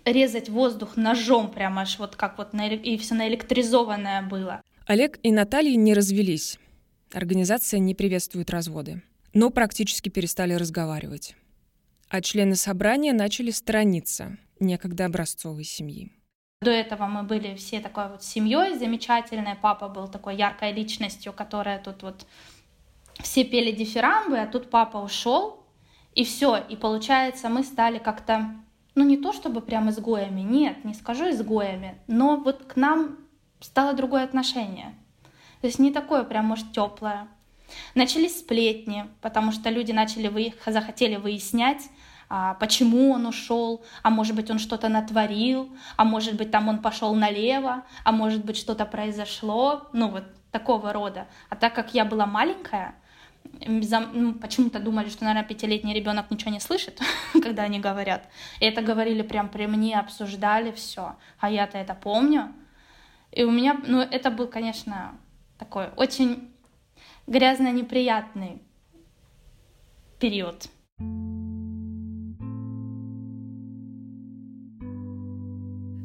резать 0.04 0.50
воздух 0.50 0.98
ножом 0.98 1.52
прямо 1.52 1.84
аж 1.84 2.00
вот 2.00 2.16
как 2.16 2.38
вот, 2.38 2.54
на, 2.54 2.68
и 2.68 2.98
все 2.98 3.16
наэлектризованное 3.16 4.24
было. 4.24 4.62
Олег 4.88 5.20
и 5.24 5.32
Наталья 5.32 5.76
не 5.76 5.94
развелись. 5.94 6.58
Организация 7.14 7.80
не 7.80 7.94
приветствует 7.94 8.50
разводы, 8.50 9.04
но 9.34 9.50
практически 9.50 10.10
перестали 10.10 10.54
разговаривать. 10.54 11.36
А 12.10 12.22
члены 12.22 12.56
собрания 12.56 13.14
начали 13.14 13.52
сторониться 13.52 14.38
некогда 14.60 15.06
образцовой 15.06 15.66
семьи. 15.66 16.12
До 16.64 16.70
этого 16.70 17.08
мы 17.08 17.24
были 17.24 17.56
все 17.56 17.80
такой 17.80 18.08
вот 18.08 18.24
семьей 18.24 18.78
замечательной. 18.78 19.56
Папа 19.60 19.88
был 19.88 20.08
такой 20.08 20.36
яркой 20.36 20.72
личностью, 20.74 21.34
которая 21.34 21.80
тут 21.80 22.04
вот 22.04 22.28
все 23.24 23.44
пели 23.44 23.72
дифирамбы, 23.72 24.38
а 24.38 24.46
тут 24.46 24.70
папа 24.70 24.98
ушел, 24.98 25.66
и 26.14 26.24
все. 26.24 26.58
И 26.58 26.76
получается, 26.76 27.50
мы 27.50 27.64
стали 27.64 27.98
как-то, 27.98 28.54
ну 28.94 29.04
не 29.04 29.18
то 29.18 29.34
чтобы 29.34 29.62
прям 29.62 29.90
изгоями, 29.90 30.42
нет, 30.42 30.86
не 30.86 30.94
скажу 30.94 31.32
изгоями, 31.32 31.98
но 32.06 32.38
вот 32.38 32.66
к 32.66 32.76
нам 32.76 33.18
стало 33.60 33.94
другое 33.94 34.24
отношение. 34.24 34.94
То 35.62 35.68
есть 35.68 35.80
не 35.80 35.92
такое 35.92 36.24
прям, 36.24 36.46
может, 36.46 36.72
теплое. 36.74 37.28
Начались 37.96 38.38
сплетни, 38.38 39.08
потому 39.22 39.52
что 39.52 39.72
люди 39.72 39.94
начали 39.94 40.28
вы... 40.28 40.54
захотели 40.68 41.16
выяснять, 41.16 41.90
а, 42.34 42.54
почему 42.54 43.12
он 43.12 43.26
ушел, 43.26 43.84
а 44.04 44.10
может 44.10 44.38
быть 44.38 44.50
он 44.50 44.58
что-то 44.58 44.88
натворил, 44.88 45.70
а 45.98 46.06
может 46.06 46.36
быть 46.36 46.50
там 46.50 46.70
он 46.70 46.78
пошел 46.82 47.14
налево, 47.14 47.84
а 48.06 48.14
может 48.14 48.46
быть 48.46 48.56
что-то 48.56 48.86
произошло, 48.86 49.90
ну 49.92 50.08
вот 50.08 50.24
такого 50.50 50.94
рода. 50.94 51.28
А 51.50 51.58
так 51.58 51.76
как 51.76 51.94
я 51.94 52.06
была 52.06 52.26
маленькая, 52.26 52.96
ну, 53.68 54.34
почему-то 54.36 54.80
думали, 54.80 55.10
что, 55.10 55.26
наверное, 55.26 55.46
пятилетний 55.46 55.94
ребенок 55.94 56.32
ничего 56.32 56.52
не 56.52 56.62
слышит, 56.62 57.02
когда 57.44 57.64
они 57.64 57.82
говорят. 57.82 58.30
И 58.62 58.66
это 58.66 58.82
говорили 58.82 59.24
прям 59.24 59.50
при 59.50 59.68
мне, 59.68 60.00
обсуждали 60.00 60.72
все. 60.72 61.18
А 61.38 61.50
я-то 61.52 61.78
это 61.78 61.94
помню. 61.96 62.54
И 63.34 63.44
у 63.44 63.52
меня, 63.52 63.78
ну, 63.86 64.00
это 64.00 64.32
был, 64.32 64.48
конечно, 64.48 65.20
такой 65.60 65.90
очень 65.98 66.50
грязно 67.28 67.74
неприятный 67.74 68.62
период. 70.18 70.70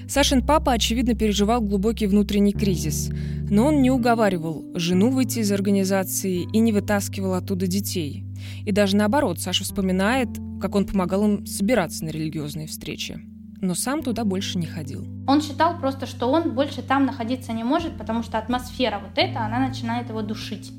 Сашин 0.08 0.40
папа, 0.40 0.72
очевидно, 0.72 1.14
переживал 1.14 1.60
глубокий 1.60 2.06
внутренний 2.06 2.52
кризис, 2.52 3.10
но 3.50 3.66
он 3.66 3.82
не 3.82 3.90
уговаривал 3.90 4.64
жену 4.74 5.10
выйти 5.10 5.40
из 5.40 5.50
организации 5.50 6.42
и 6.52 6.58
не 6.58 6.72
вытаскивал 6.72 7.34
оттуда 7.34 7.66
детей. 7.66 8.24
И 8.64 8.70
даже 8.70 8.96
наоборот, 8.96 9.40
Саша 9.40 9.64
вспоминает, 9.64 10.28
как 10.60 10.76
он 10.76 10.86
помогал 10.86 11.24
им 11.24 11.46
собираться 11.46 12.04
на 12.04 12.10
религиозные 12.10 12.68
встречи. 12.68 13.20
Но 13.60 13.74
сам 13.74 14.02
туда 14.02 14.24
больше 14.24 14.58
не 14.58 14.66
ходил. 14.66 15.04
Он 15.26 15.42
считал 15.42 15.78
просто, 15.80 16.06
что 16.06 16.30
он 16.30 16.54
больше 16.54 16.82
там 16.82 17.04
находиться 17.04 17.52
не 17.52 17.64
может, 17.64 17.98
потому 17.98 18.22
что 18.22 18.38
атмосфера 18.38 19.00
вот 19.00 19.18
эта, 19.18 19.40
она 19.44 19.58
начинает 19.58 20.08
его 20.08 20.22
душить. 20.22 20.70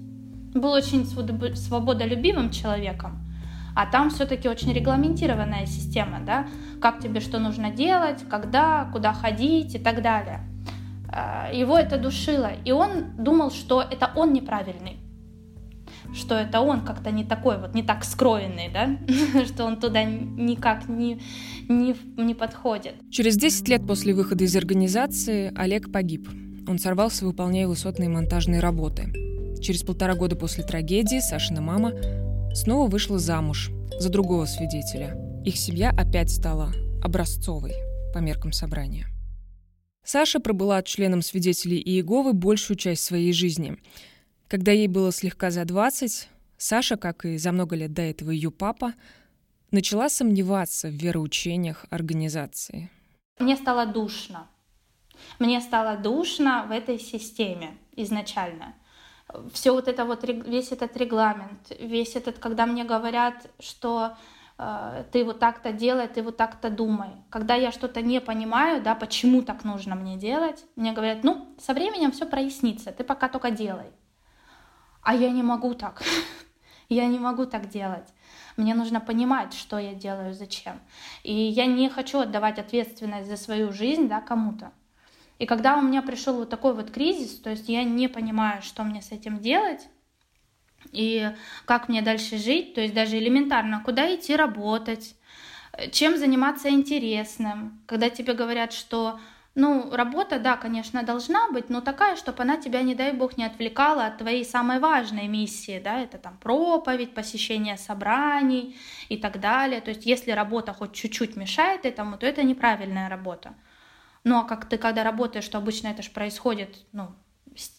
Был 0.53 0.71
очень 0.71 1.05
свободолюбивым 1.05 2.49
человеком, 2.49 3.26
а 3.77 3.85
там 3.85 4.09
все-таки 4.09 4.49
очень 4.49 4.73
регламентированная 4.73 5.67
система, 5.67 6.19
да, 6.25 6.47
как 6.81 6.99
тебе 6.99 7.19
что 7.19 7.37
нужно 7.37 7.69
делать, 7.69 8.23
когда, 8.27 8.89
куда 8.91 9.13
ходить 9.13 9.75
и 9.75 9.77
так 9.77 10.01
далее. 10.01 10.39
А, 11.09 11.51
его 11.53 11.77
это 11.77 11.99
душило, 11.99 12.49
и 12.65 12.71
он 12.71 13.15
думал, 13.19 13.51
что 13.51 13.83
это 13.83 14.09
он 14.15 14.33
неправильный, 14.33 14.97
что 16.11 16.33
это 16.33 16.59
он 16.61 16.81
как-то 16.81 17.11
не 17.11 17.23
такой 17.23 17.59
вот, 17.59 17.75
не 17.75 17.83
так 17.83 18.03
скроенный, 18.03 18.71
да, 18.73 18.97
что 19.45 19.65
он 19.65 19.79
туда 19.79 20.03
никак 20.03 20.89
не, 20.89 21.21
не, 21.69 21.95
не 22.17 22.33
подходит. 22.33 22.95
Через 23.11 23.37
10 23.37 23.69
лет 23.69 23.85
после 23.85 24.15
выхода 24.15 24.43
из 24.43 24.55
организации 24.55 25.53
Олег 25.55 25.91
погиб. 25.91 26.27
Он 26.67 26.79
сорвался, 26.79 27.27
выполняя 27.27 27.67
высотные 27.67 28.09
монтажные 28.09 28.59
работы. 28.59 29.13
Через 29.61 29.83
полтора 29.83 30.15
года 30.15 30.35
после 30.35 30.63
трагедии 30.63 31.19
Сашина 31.19 31.61
мама 31.61 31.91
снова 32.53 32.89
вышла 32.89 33.19
замуж 33.19 33.69
за 33.99 34.09
другого 34.09 34.45
свидетеля. 34.45 35.15
Их 35.45 35.57
семья 35.57 35.91
опять 35.91 36.29
стала 36.29 36.73
образцовой 37.03 37.73
по 38.13 38.19
меркам 38.19 38.51
собрания. 38.51 39.07
Саша 40.03 40.39
пробыла 40.39 40.81
членом 40.83 41.21
свидетелей 41.21 41.79
Иеговы 41.79 42.33
большую 42.33 42.77
часть 42.77 43.03
своей 43.03 43.33
жизни. 43.33 43.77
Когда 44.47 44.71
ей 44.71 44.87
было 44.87 45.11
слегка 45.11 45.51
за 45.51 45.65
20, 45.65 46.29
Саша, 46.57 46.97
как 46.97 47.25
и 47.25 47.37
за 47.37 47.51
много 47.51 47.75
лет 47.75 47.93
до 47.93 48.01
этого 48.01 48.31
ее 48.31 48.51
папа, 48.51 48.93
начала 49.71 50.09
сомневаться 50.09 50.87
в 50.87 50.93
вероучениях 50.93 51.85
организации. 51.89 52.89
Мне 53.39 53.57
стало 53.57 53.85
душно. 53.85 54.47
Мне 55.39 55.59
стало 55.61 55.97
душно 55.97 56.65
в 56.67 56.71
этой 56.71 56.99
системе 56.99 57.77
изначально– 57.95 58.73
все 59.51 59.71
вот 59.73 59.87
это 59.87 60.05
вот, 60.05 60.23
весь 60.23 60.71
этот 60.71 60.95
регламент, 60.97 61.71
весь 61.79 62.15
этот, 62.15 62.39
когда 62.39 62.65
мне 62.65 62.85
говорят, 62.85 63.47
что 63.59 64.15
э, 64.57 65.03
ты 65.11 65.25
вот 65.25 65.39
так-то 65.39 65.73
делай, 65.73 66.07
ты 66.07 66.23
вот 66.23 66.37
так-то 66.37 66.69
думай. 66.69 67.09
Когда 67.29 67.55
я 67.55 67.71
что-то 67.71 68.01
не 68.01 68.21
понимаю, 68.21 68.81
да, 68.81 68.95
почему 68.95 69.41
так 69.41 69.63
нужно 69.63 69.95
мне 69.95 70.15
делать, 70.15 70.63
мне 70.75 70.93
говорят, 70.93 71.23
ну, 71.23 71.53
со 71.59 71.73
временем 71.73 72.11
все 72.11 72.25
прояснится, 72.25 72.91
ты 72.91 73.03
пока 73.03 73.27
только 73.27 73.51
делай. 73.51 73.91
А 75.01 75.13
я 75.13 75.29
не 75.29 75.43
могу 75.43 75.73
так. 75.73 76.03
Я 76.89 77.05
не 77.07 77.19
могу 77.19 77.45
так 77.45 77.67
делать. 77.67 78.07
Мне 78.55 78.73
нужно 78.73 79.01
понимать, 79.01 79.53
что 79.53 79.77
я 79.77 79.93
делаю, 79.93 80.33
зачем. 80.33 80.79
И 81.23 81.33
я 81.33 81.65
не 81.65 81.89
хочу 81.89 82.19
отдавать 82.19 82.59
ответственность 82.59 83.27
за 83.27 83.35
свою 83.35 83.73
жизнь 83.73 84.07
да, 84.07 84.21
кому-то. 84.21 84.71
И 85.39 85.45
когда 85.45 85.77
у 85.77 85.81
меня 85.81 86.01
пришел 86.01 86.35
вот 86.35 86.49
такой 86.49 86.73
вот 86.73 86.91
кризис, 86.91 87.39
то 87.39 87.49
есть 87.49 87.69
я 87.69 87.83
не 87.83 88.07
понимаю, 88.07 88.61
что 88.61 88.83
мне 88.83 89.01
с 89.01 89.11
этим 89.11 89.39
делать, 89.39 89.87
и 90.91 91.31
как 91.65 91.89
мне 91.89 92.01
дальше 92.01 92.37
жить, 92.37 92.73
то 92.73 92.81
есть 92.81 92.93
даже 92.93 93.17
элементарно, 93.17 93.81
куда 93.83 94.13
идти 94.15 94.35
работать, 94.35 95.15
чем 95.91 96.17
заниматься 96.17 96.69
интересным, 96.69 97.81
когда 97.85 98.09
тебе 98.09 98.33
говорят, 98.33 98.73
что 98.73 99.19
ну, 99.53 99.89
работа, 99.91 100.37
да, 100.37 100.55
конечно, 100.55 101.01
должна 101.01 101.49
быть, 101.49 101.69
но 101.69 101.81
такая, 101.81 102.15
чтобы 102.15 102.43
она 102.43 102.57
тебя, 102.57 102.83
не 102.83 102.93
дай 102.93 103.11
бог, 103.11 103.37
не 103.37 103.43
отвлекала 103.43 104.05
от 104.05 104.19
твоей 104.19 104.45
самой 104.45 104.79
важной 104.79 105.27
миссии, 105.27 105.81
да, 105.83 105.99
это 105.99 106.19
там 106.19 106.37
проповедь, 106.37 107.15
посещение 107.15 107.75
собраний 107.75 108.77
и 109.09 109.17
так 109.17 109.39
далее. 109.39 109.81
То 109.81 109.89
есть, 109.89 110.05
если 110.05 110.29
работа 110.29 110.73
хоть 110.73 110.93
чуть-чуть 110.93 111.35
мешает 111.35 111.85
этому, 111.85 112.19
то 112.19 112.27
это 112.27 112.43
неправильная 112.43 113.09
работа. 113.09 113.55
Ну, 114.27 114.39
а 114.39 114.43
как 114.43 114.65
ты, 114.65 114.77
когда 114.77 115.05
работаешь, 115.05 115.47
то 115.47 115.57
обычно 115.57 115.87
это 115.87 116.03
же 116.03 116.09
происходит, 116.09 116.85
ну, 116.91 117.15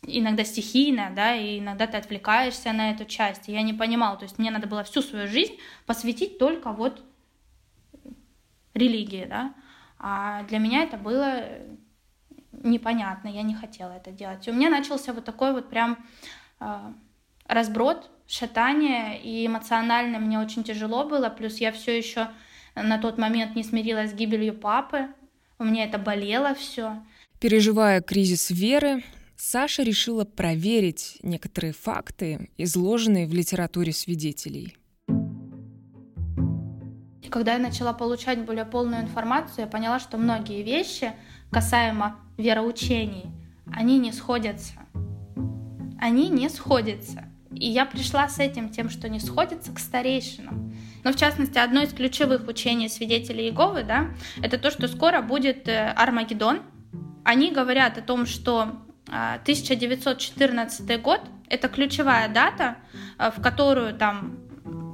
иногда 0.02 0.45
стихийно, 0.45 1.12
да, 1.14 1.35
и 1.35 1.59
иногда 1.59 1.87
ты 1.87 1.99
отвлекаешься 1.99 2.73
на 2.73 2.90
эту 2.90 3.05
часть. 3.05 3.50
И 3.50 3.52
я 3.52 3.61
не 3.61 3.75
понимала, 3.75 4.17
то 4.17 4.23
есть 4.23 4.38
мне 4.38 4.50
надо 4.50 4.67
было 4.67 4.83
всю 4.83 5.02
свою 5.02 5.28
жизнь 5.28 5.59
посвятить 5.85 6.38
только 6.38 6.73
вот 6.73 7.05
религии, 8.73 9.26
да. 9.28 9.52
А 9.99 10.45
для 10.45 10.59
меня 10.59 10.85
это 10.85 10.97
было 10.97 11.45
непонятно, 12.52 13.28
я 13.28 13.43
не 13.43 13.55
хотела 13.55 13.93
это 13.93 14.11
делать. 14.11 14.49
И 14.49 14.50
у 14.50 14.55
меня 14.55 14.71
начался 14.71 15.12
вот 15.12 15.26
такой 15.26 15.52
вот 15.52 15.69
прям 15.69 15.99
э, 16.61 16.93
разброд, 17.47 18.11
шатание, 18.26 19.21
и 19.21 19.47
эмоционально 19.47 20.19
мне 20.19 20.38
очень 20.38 20.64
тяжело 20.64 21.05
было, 21.05 21.28
плюс 21.28 21.59
я 21.59 21.73
все 21.73 21.99
еще 21.99 22.28
на 22.75 22.97
тот 22.97 23.19
момент 23.19 23.55
не 23.55 23.64
смирилась 23.64 24.12
с 24.12 24.14
гибелью 24.14 24.55
папы, 24.55 25.09
у 25.59 25.65
меня 25.65 25.85
это 25.85 25.99
болело 25.99 26.55
все. 26.55 27.03
Переживая 27.41 28.00
кризис 28.00 28.50
веры, 28.50 29.03
Саша 29.37 29.83
решила 29.83 30.25
проверить 30.25 31.19
некоторые 31.23 31.73
факты, 31.73 32.50
изложенные 32.57 33.27
в 33.27 33.35
литературе 33.35 33.93
свидетелей. 33.93 34.77
Когда 37.31 37.53
я 37.53 37.59
начала 37.59 37.93
получать 37.93 38.45
более 38.45 38.65
полную 38.65 39.03
информацию, 39.03 39.65
я 39.65 39.67
поняла, 39.67 40.00
что 40.00 40.17
многие 40.17 40.62
вещи 40.62 41.12
касаемо 41.50 42.17
вероучений, 42.37 43.27
они 43.73 43.99
не 43.99 44.12
сходятся. 44.12 44.75
Они 46.00 46.31
не 46.31 46.49
сходятся. 46.49 47.25
И 47.53 47.69
я 47.69 47.85
пришла 47.85 48.29
с 48.29 48.38
этим 48.38 48.71
тем, 48.71 48.88
что 48.88 49.09
не 49.09 49.21
сходится, 49.21 49.73
к 49.73 49.79
старейшинам. 49.79 50.68
Но, 51.05 51.12
в 51.12 51.17
частности, 51.17 51.59
одно 51.59 51.83
из 51.83 51.93
ключевых 51.93 52.47
учений 52.49 52.88
свидетелей 52.88 53.47
Иеговы, 53.47 53.83
да, 53.83 54.11
это 54.43 54.59
то, 54.59 54.71
что 54.71 54.88
скоро 54.88 55.23
будет 55.23 55.69
э, 55.69 55.93
Армагеддон. 55.97 56.62
Они 57.25 57.50
говорят 57.50 57.99
о 57.99 58.02
том, 58.02 58.26
что 58.26 58.83
1914 59.07 60.90
а, 60.90 60.99
год— 60.99 61.21
это 61.49 61.69
ключевая 61.69 62.28
дата, 62.28 62.76
э, 63.19 63.31
в 63.37 63.43
которую 63.43 63.95
там 63.95 64.38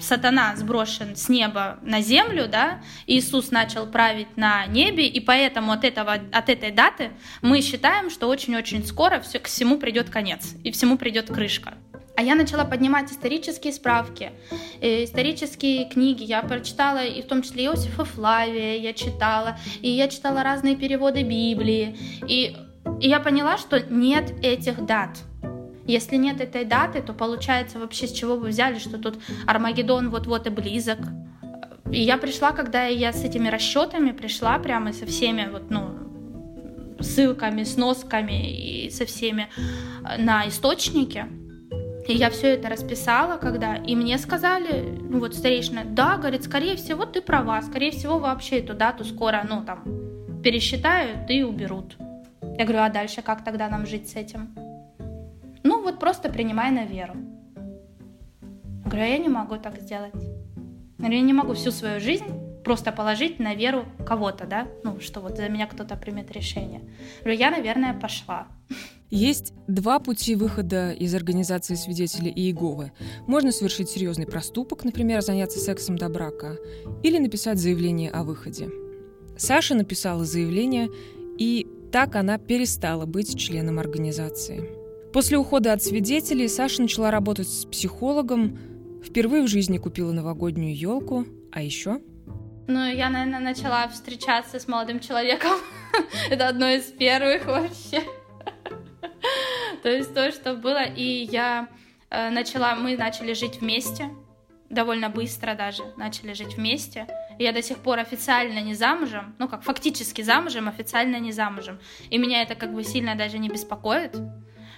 сатана 0.01 0.55
сброшен 0.57 1.17
с 1.17 1.29
неба 1.29 1.79
на 1.83 2.01
землю, 2.01 2.49
да, 2.49 2.81
Иисус 3.07 3.51
начал 3.51 3.87
править 3.87 4.37
на 4.37 4.67
небе, 4.67 5.07
и 5.07 5.21
поэтому 5.21 5.73
от, 5.73 5.85
этого, 5.85 6.13
от 6.33 6.49
этой 6.49 6.71
даты 6.71 7.11
мы 7.43 7.61
считаем, 7.61 8.11
что 8.11 8.29
очень-очень 8.29 8.85
скоро 8.85 9.21
все, 9.21 9.39
к 9.39 9.47
всему 9.47 9.79
придет 9.79 10.11
конец, 10.11 10.55
и 10.65 10.71
всему 10.71 10.99
придет 10.99 11.29
крышка. 11.29 11.75
А 12.17 12.23
я 12.23 12.37
начала 12.37 12.65
поднимать 12.65 13.11
исторические 13.11 13.73
справки, 13.73 14.33
э, 14.81 15.05
исторические 15.05 15.89
книги. 15.89 16.23
Я 16.23 16.43
прочитала, 16.43 17.05
и 17.05 17.23
в 17.23 17.27
том 17.27 17.43
числе 17.43 17.65
Иосифа 17.65 18.05
Флавия 18.05 18.77
я 18.77 18.93
читала, 18.93 19.59
и 19.81 19.91
я 19.91 20.09
читала 20.09 20.43
разные 20.45 20.77
переводы 20.77 21.23
Библии. 21.23 21.97
И, 22.29 22.57
и 23.01 23.09
я 23.09 23.19
поняла, 23.19 23.59
что 23.59 23.81
нет 23.81 24.33
этих 24.43 24.87
дат. 24.87 25.19
Если 25.87 26.17
нет 26.17 26.41
этой 26.41 26.65
даты, 26.65 27.03
то 27.03 27.13
получается 27.13 27.79
вообще 27.79 28.07
с 28.07 28.13
чего 28.13 28.37
вы 28.37 28.49
взяли, 28.49 28.79
что 28.79 28.97
тут 28.99 29.19
Армагеддон 29.47 30.11
вот-вот 30.11 30.47
и 30.47 30.51
близок. 30.51 30.99
И 31.91 32.01
я 32.01 32.17
пришла, 32.17 32.53
когда 32.53 32.87
я 32.87 33.13
с 33.13 33.25
этими 33.25 33.49
расчетами 33.49 34.13
пришла 34.13 34.59
прямо 34.59 34.93
со 34.93 35.05
всеми 35.05 35.49
вот, 35.51 35.71
ну, 35.71 36.05
ссылками, 37.01 37.65
сносками 37.65 38.87
и 38.87 38.91
со 38.91 39.05
всеми 39.05 39.49
э, 40.05 40.17
на 40.23 40.49
источники. 40.49 41.27
И 42.07 42.13
я 42.13 42.29
все 42.31 42.49
это 42.55 42.69
расписала, 42.69 43.39
когда 43.39 43.77
и 43.77 43.97
мне 43.97 44.19
сказали, 44.19 44.99
ну 45.01 45.21
вот 45.21 45.35
старейшина, 45.35 45.85
да, 45.85 46.19
говорит, 46.19 46.45
скорее 46.45 46.77
всего, 46.77 47.07
ты 47.07 47.23
права, 47.23 47.63
скорее 47.63 47.93
всего, 47.93 48.19
вообще 48.19 48.59
эту 48.59 48.75
дату 48.75 49.05
скоро, 49.05 49.45
ну 49.49 49.65
там, 49.65 49.83
пересчитают 50.43 51.31
и 51.31 51.43
уберут. 51.43 51.97
Я 52.59 52.65
говорю, 52.65 52.83
а 52.83 52.91
дальше 52.91 53.23
как 53.23 53.43
тогда 53.43 53.69
нам 53.69 53.87
жить 53.87 54.11
с 54.11 54.17
этим? 54.17 54.55
Ну 55.63 55.83
вот 55.83 55.99
просто 55.99 56.29
принимай 56.29 56.71
на 56.71 56.85
веру. 56.85 57.15
Я 57.57 58.91
говорю, 58.91 59.03
а 59.03 59.07
я 59.07 59.19
не 59.19 59.29
могу 59.29 59.57
так 59.57 59.81
сделать. 59.81 60.15
Я 60.99 61.09
я 61.09 61.21
не 61.23 61.33
могу 61.33 61.55
всю 61.55 61.71
свою 61.71 62.01
жизнь 62.01 62.27
просто 62.65 62.93
положить 62.93 63.39
на 63.39 63.55
веру 63.55 63.87
кого-то, 64.07 64.47
да, 64.47 64.69
ну, 64.83 65.01
что 65.01 65.21
вот 65.21 65.37
за 65.37 65.49
меня 65.49 65.67
кто-то 65.67 65.97
примет 65.97 66.31
решение. 66.33 66.81
Я 66.81 67.23
говорю, 67.23 67.39
я, 67.39 67.51
наверное, 67.51 67.95
пошла. 67.95 68.47
Есть 69.11 69.53
два 69.69 69.99
пути 69.99 70.35
выхода 70.35 70.93
из 70.93 71.15
организации 71.15 71.75
свидетелей 71.75 72.33
Иеговы. 72.35 72.93
Можно 73.27 73.53
совершить 73.53 73.89
серьезный 73.89 74.27
проступок, 74.27 74.85
например, 74.85 75.23
заняться 75.23 75.59
сексом 75.59 75.97
до 75.97 76.09
брака, 76.09 76.57
или 77.03 77.19
написать 77.19 77.59
заявление 77.59 78.11
о 78.11 78.25
выходе. 78.25 78.71
Саша 79.37 79.75
написала 79.75 80.25
заявление, 80.25 80.89
и 81.39 81.67
так 81.93 82.17
она 82.17 82.39
перестала 82.39 83.07
быть 83.07 83.39
членом 83.39 83.79
организации. 83.79 84.69
После 85.13 85.39
ухода 85.39 85.73
от 85.73 85.83
свидетелей 85.83 86.49
Саша 86.49 86.83
начала 86.83 87.11
работать 87.11 87.49
с 87.49 87.67
психологом, 87.67 88.59
впервые 89.05 89.45
в 89.45 89.49
жизни 89.49 89.79
купила 89.79 90.13
новогоднюю 90.13 90.77
елку, 90.77 91.25
а 91.53 91.63
еще... 91.63 92.01
Ну, 92.67 92.85
я, 92.85 93.11
наверное, 93.11 93.41
начала 93.41 93.87
встречаться 93.89 94.59
с 94.59 94.67
молодым 94.67 94.99
человеком. 94.99 95.53
Это 96.31 96.49
одно 96.49 96.69
из 96.71 96.85
первых 96.85 97.47
вообще. 97.47 98.03
То 99.85 99.91
есть 99.91 100.15
то, 100.15 100.33
что 100.33 100.55
было. 100.55 100.83
И 100.83 101.29
я 101.31 101.69
э, 102.09 102.31
начала, 102.31 102.75
мы 102.75 102.97
начали 102.97 103.35
жить 103.35 103.61
вместе. 103.61 104.09
Довольно 104.71 105.11
быстро 105.11 105.55
даже 105.55 105.83
начали 105.99 106.33
жить 106.33 106.57
вместе. 106.57 107.07
Я 107.39 107.53
до 107.53 107.63
сих 107.63 107.77
пор 107.79 107.99
официально 107.99 108.61
не 108.61 108.75
замужем, 108.75 109.35
ну 109.39 109.47
как 109.47 109.63
фактически 109.63 110.23
замужем, 110.23 110.69
официально 110.69 111.21
не 111.21 111.33
замужем. 111.33 111.79
И 112.09 112.17
меня 112.17 112.41
это 112.41 112.55
как 112.55 112.73
бы 112.73 112.83
сильно 112.83 113.15
даже 113.15 113.39
не 113.39 113.51
беспокоит. 113.51 114.17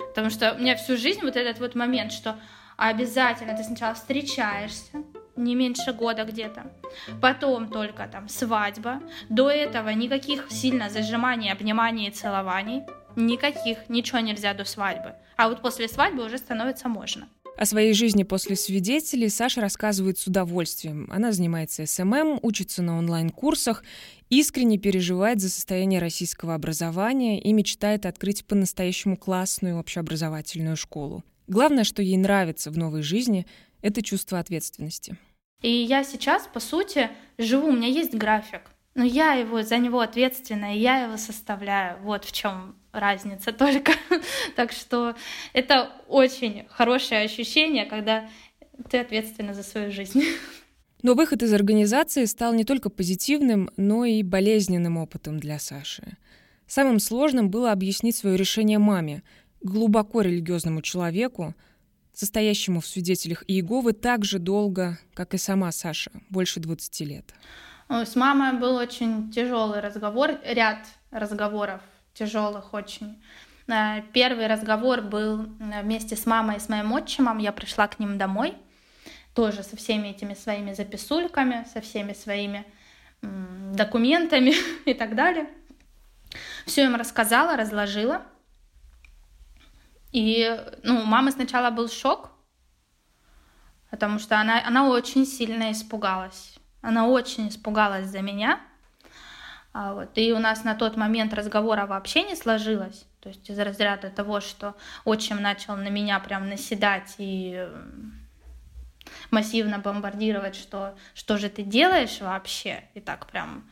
Потому 0.09 0.29
что 0.29 0.55
у 0.55 0.59
меня 0.59 0.75
всю 0.75 0.97
жизнь 0.97 1.21
вот 1.23 1.37
этот 1.37 1.61
вот 1.61 1.77
момент, 1.77 2.11
что 2.11 2.37
обязательно 2.77 3.57
ты 3.57 3.63
сначала 3.63 3.95
встречаешься, 3.95 5.05
не 5.37 5.55
меньше 5.55 5.93
года 5.93 6.25
где-то. 6.25 6.73
Потом 7.23 7.69
только 7.69 8.09
там 8.09 8.29
свадьба. 8.29 9.01
До 9.29 9.51
этого 9.51 9.91
никаких 9.91 10.51
сильно 10.51 10.91
зажиманий, 10.91 11.53
обниманий 11.53 12.09
и 12.09 12.11
целований. 12.11 12.83
Никаких, 13.17 13.89
ничего 13.89 14.21
нельзя 14.21 14.55
до 14.55 14.65
свадьбы. 14.65 15.15
А 15.37 15.49
вот 15.49 15.63
после 15.63 15.89
свадьбы 15.89 16.25
уже 16.25 16.39
становится 16.39 16.89
можно. 16.89 17.29
О 17.57 17.65
своей 17.65 17.95
жизни 17.95 18.23
после 18.23 18.55
свидетелей 18.55 19.31
Саша 19.31 19.63
рассказывает 19.63 20.19
с 20.19 20.27
удовольствием. 20.27 21.09
Она 21.11 21.33
занимается 21.33 21.87
SMM, 21.87 22.41
учится 22.43 22.83
на 22.83 22.99
онлайн-курсах 22.99 23.83
искренне 24.29 24.79
переживает 24.79 25.41
за 25.41 25.49
состояние 25.49 26.01
российского 26.01 26.55
образования 26.55 27.41
и 27.41 27.53
мечтает 27.53 28.07
открыть 28.07 28.45
по-настоящему 28.45 29.17
классную 29.17 29.79
общеобразовательную 29.79 30.77
школу. 30.77 31.25
Главное, 31.47 31.85
что 31.85 32.03
ей 32.03 32.17
нравится 32.17 32.71
в 32.71 32.79
новой 32.79 33.03
жизни, 33.03 33.47
это 33.83 34.03
чувство 34.03 34.39
ответственности. 34.39 35.17
И 35.63 35.71
я 35.71 36.05
сейчас, 36.05 36.49
по 36.53 36.61
сути, 36.61 37.11
живу, 37.39 37.69
у 37.69 37.73
меня 37.73 37.89
есть 37.89 38.15
график, 38.15 38.63
но 38.97 39.05
я 39.05 39.35
его 39.35 39.63
за 39.63 39.77
него 39.77 40.01
ответственна, 40.01 40.75
и 40.75 40.81
я 40.81 41.05
его 41.05 41.19
составляю. 41.19 41.99
Вот 42.03 42.25
в 42.25 42.33
чем 42.33 42.75
разница 42.93 43.53
только. 43.53 43.93
так 44.57 44.73
что 44.73 45.15
это 45.53 45.93
очень 46.09 46.67
хорошее 46.71 47.21
ощущение, 47.21 47.85
когда 47.85 48.29
ты 48.91 48.99
ответственна 48.99 49.53
за 49.53 49.63
свою 49.63 49.93
жизнь. 49.93 50.23
Но 51.03 51.15
выход 51.15 51.43
из 51.43 51.53
организации 51.53 52.25
стал 52.25 52.55
не 52.55 52.65
только 52.65 52.89
позитивным, 52.89 53.71
но 53.77 54.07
и 54.07 54.23
болезненным 54.23 54.97
опытом 54.97 55.39
для 55.39 55.59
Саши. 55.59 56.17
Самым 56.67 56.99
сложным 56.99 57.51
было 57.51 57.71
объяснить 57.71 58.17
свое 58.17 58.37
решение 58.37 58.79
маме, 58.79 59.23
глубоко 59.61 60.23
религиозному 60.23 60.81
человеку, 60.81 61.55
состоящему 62.13 62.81
в 62.81 62.87
свидетелях 62.87 63.45
Иеговы 63.47 63.93
так 63.93 64.25
же 64.25 64.39
долго, 64.39 64.99
как 65.13 65.35
и 65.35 65.39
сама 65.39 65.71
Саша, 65.71 66.11
больше 66.31 66.61
20 66.61 67.01
лет. 67.01 67.35
С 67.89 68.17
мамой 68.17 68.53
был 68.59 68.77
очень 68.77 69.31
тяжелый 69.31 69.81
разговор, 69.81 70.39
ряд 70.45 70.79
разговоров 71.11 71.81
тяжелых 72.15 72.75
очень. 72.75 73.23
Э, 73.69 74.03
первый 74.13 74.47
разговор 74.47 75.03
был 75.03 75.43
э, 75.45 75.83
вместе 75.83 76.17
с 76.17 76.27
мамой 76.27 76.57
и 76.57 76.61
с 76.61 76.69
моим 76.69 76.95
отчимом. 76.95 77.39
Я 77.39 77.53
пришла 77.53 77.87
к 77.87 77.99
ним 77.99 78.19
домой– 78.19 78.55
тоже 79.37 79.63
со 79.63 79.77
всеми 79.77 80.09
этими 80.09 80.33
своими 80.33 80.73
записульками, 80.73 81.67
со 81.73 81.83
всеми 81.83 82.15
своими 82.15 82.65
документами 83.21 84.55
и 84.87 84.95
так 84.95 85.15
далее. 85.15 85.47
Все 86.65 86.85
им 86.85 86.97
рассказала, 86.97 87.57
разложила. 87.57 88.23
И 90.11 90.59
ну, 90.83 91.01
у 91.01 91.05
мамы 91.05 91.31
сначала 91.33 91.71
был 91.71 91.89
шок, 91.91 92.31
потому 93.91 94.19
что 94.19 94.41
она, 94.41 94.67
она 94.67 94.89
очень 94.89 95.27
сильно 95.27 95.71
испугалась. 95.71 96.56
Она 96.87 97.09
очень 97.09 97.49
испугалась 97.49 98.07
за 98.07 98.23
меня. 98.23 98.61
А 99.73 99.93
вот. 99.93 100.11
И 100.15 100.33
у 100.33 100.39
нас 100.39 100.63
на 100.63 100.77
тот 100.77 100.97
момент 100.97 101.35
разговора 101.35 101.85
вообще 101.85 102.23
не 102.23 102.37
сложилось. 102.37 103.07
То 103.21 103.31
есть 103.31 103.51
из 103.51 103.59
разряда 103.59 104.09
того, 104.09 104.41
что 104.41 104.77
отчим 105.05 105.43
начал 105.43 105.77
на 105.77 105.89
меня 105.89 106.21
прям 106.21 106.49
наседать 106.49 107.17
и 107.19 107.69
массивно 109.33 109.81
бомбардировать, 109.81 110.55
что 110.55 110.97
что 111.13 111.39
же 111.39 111.49
ты 111.49 111.65
делаешь 111.65 112.21
вообще, 112.21 112.85
и 112.95 113.01
так 113.01 113.27
прям. 113.27 113.69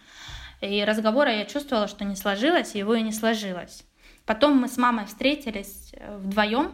И 0.61 0.83
разговора 0.83 1.33
я 1.33 1.44
чувствовала, 1.44 1.87
что 1.87 2.05
не 2.05 2.16
сложилось, 2.16 2.74
и 2.74 2.79
его 2.79 2.96
и 2.96 3.03
не 3.03 3.12
сложилось. 3.12 3.85
Потом 4.27 4.57
мы 4.57 4.66
с 4.66 4.77
мамой 4.77 5.07
встретились 5.07 5.92
э, 5.92 6.16
вдвоем, 6.16 6.72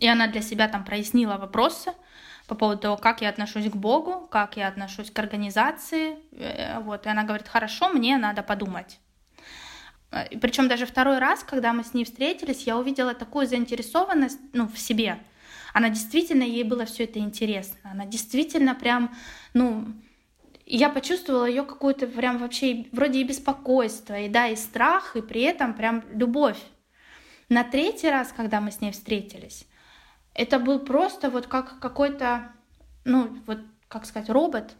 и 0.00 0.08
она 0.08 0.26
для 0.26 0.42
себя 0.42 0.66
там 0.66 0.84
прояснила 0.84 1.36
вопросы 1.36 1.92
по 2.50 2.56
поводу 2.56 2.80
того, 2.80 2.96
как 2.96 3.22
я 3.22 3.28
отношусь 3.28 3.70
к 3.70 3.76
Богу, 3.76 4.26
как 4.28 4.56
я 4.56 4.66
отношусь 4.66 5.12
к 5.12 5.18
организации. 5.20 6.16
Э, 6.32 6.80
вот, 6.80 7.06
и 7.06 7.08
она 7.08 7.22
говорит, 7.22 7.46
хорошо, 7.46 7.90
мне 7.90 8.18
надо 8.18 8.42
подумать. 8.42 8.98
Э, 10.10 10.36
Причем 10.40 10.66
даже 10.66 10.84
второй 10.84 11.18
раз, 11.18 11.44
когда 11.44 11.72
мы 11.72 11.84
с 11.84 11.94
ней 11.94 12.04
встретились, 12.04 12.66
я 12.66 12.76
увидела 12.76 13.14
такую 13.14 13.46
заинтересованность 13.46 14.40
ну, 14.52 14.66
в 14.66 14.76
себе. 14.76 15.18
Она 15.72 15.90
действительно, 15.90 16.42
ей 16.42 16.64
было 16.64 16.86
все 16.86 17.04
это 17.04 17.20
интересно. 17.20 17.78
Она 17.84 18.04
действительно 18.04 18.74
прям, 18.74 19.14
ну, 19.54 19.86
я 20.66 20.88
почувствовала 20.88 21.44
ее 21.44 21.62
какую-то 21.62 22.08
прям 22.08 22.38
вообще 22.38 22.86
вроде 22.90 23.20
и 23.20 23.24
беспокойство, 23.24 24.18
и 24.18 24.28
да, 24.28 24.48
и 24.48 24.56
страх, 24.56 25.14
и 25.14 25.22
при 25.22 25.42
этом 25.42 25.72
прям 25.74 26.02
любовь. 26.12 26.58
На 27.48 27.62
третий 27.62 28.10
раз, 28.10 28.32
когда 28.36 28.60
мы 28.60 28.72
с 28.72 28.80
ней 28.80 28.90
встретились, 28.90 29.66
это 30.34 30.58
был 30.58 30.80
просто 30.80 31.30
вот 31.30 31.46
как 31.46 31.78
какой-то, 31.80 32.52
ну, 33.04 33.38
вот, 33.46 33.58
как 33.88 34.06
сказать, 34.06 34.30
робот, 34.30 34.74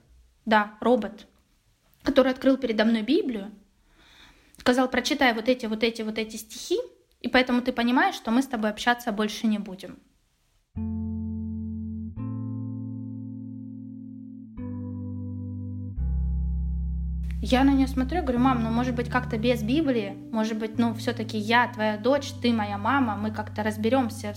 да, 0.46 0.74
робот, 0.80 1.26
который 2.02 2.32
открыл 2.32 2.56
передо 2.56 2.84
мной 2.84 3.02
Библию, 3.02 3.50
сказал, 4.58 4.88
прочитай 4.88 5.34
вот 5.34 5.48
эти, 5.48 5.66
вот 5.66 5.82
эти, 5.82 6.02
вот 6.02 6.18
эти 6.18 6.36
стихи, 6.36 6.78
и 7.20 7.28
поэтому 7.28 7.62
ты 7.62 7.72
понимаешь, 7.72 8.14
что 8.14 8.30
мы 8.30 8.42
с 8.42 8.46
тобой 8.46 8.70
общаться 8.70 9.12
больше 9.12 9.46
не 9.46 9.58
будем. 9.58 9.98
Я 17.42 17.64
на 17.64 17.70
нее 17.70 17.88
смотрю, 17.88 18.22
говорю, 18.22 18.38
мам, 18.38 18.62
ну 18.62 18.70
может 18.70 18.94
быть 18.94 19.08
как-то 19.08 19.38
без 19.38 19.62
Библии, 19.62 20.14
может 20.30 20.58
быть, 20.58 20.78
ну 20.78 20.94
все-таки 20.94 21.38
я 21.38 21.68
твоя 21.72 21.96
дочь, 21.96 22.32
ты 22.42 22.52
моя 22.52 22.76
мама, 22.76 23.16
мы 23.16 23.30
как-то 23.30 23.62
разберемся 23.62 24.34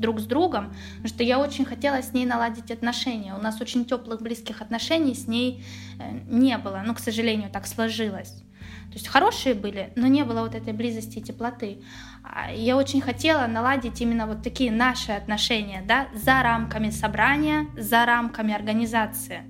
друг 0.00 0.20
с 0.20 0.24
другом, 0.24 0.74
потому 0.96 1.08
что 1.08 1.22
я 1.22 1.38
очень 1.38 1.64
хотела 1.64 2.02
с 2.02 2.12
ней 2.12 2.26
наладить 2.26 2.70
отношения. 2.70 3.34
У 3.34 3.40
нас 3.40 3.60
очень 3.60 3.84
теплых, 3.84 4.22
близких 4.22 4.62
отношений 4.62 5.14
с 5.14 5.28
ней 5.28 5.64
э, 5.98 6.20
не 6.28 6.58
было, 6.58 6.82
ну, 6.84 6.94
к 6.94 6.98
сожалению, 6.98 7.50
так 7.50 7.66
сложилось. 7.66 8.42
То 8.90 8.94
есть 8.94 9.06
хорошие 9.06 9.54
были, 9.54 9.92
но 9.94 10.08
не 10.08 10.24
было 10.24 10.40
вот 10.40 10.56
этой 10.56 10.72
близости 10.72 11.18
и 11.18 11.22
теплоты. 11.22 11.80
А 12.24 12.52
я 12.52 12.76
очень 12.76 13.00
хотела 13.00 13.46
наладить 13.46 14.00
именно 14.00 14.26
вот 14.26 14.42
такие 14.42 14.72
наши 14.72 15.12
отношения, 15.12 15.84
да, 15.86 16.08
за 16.12 16.42
рамками 16.42 16.90
собрания, 16.90 17.66
за 17.76 18.04
рамками 18.04 18.52
организации, 18.52 19.42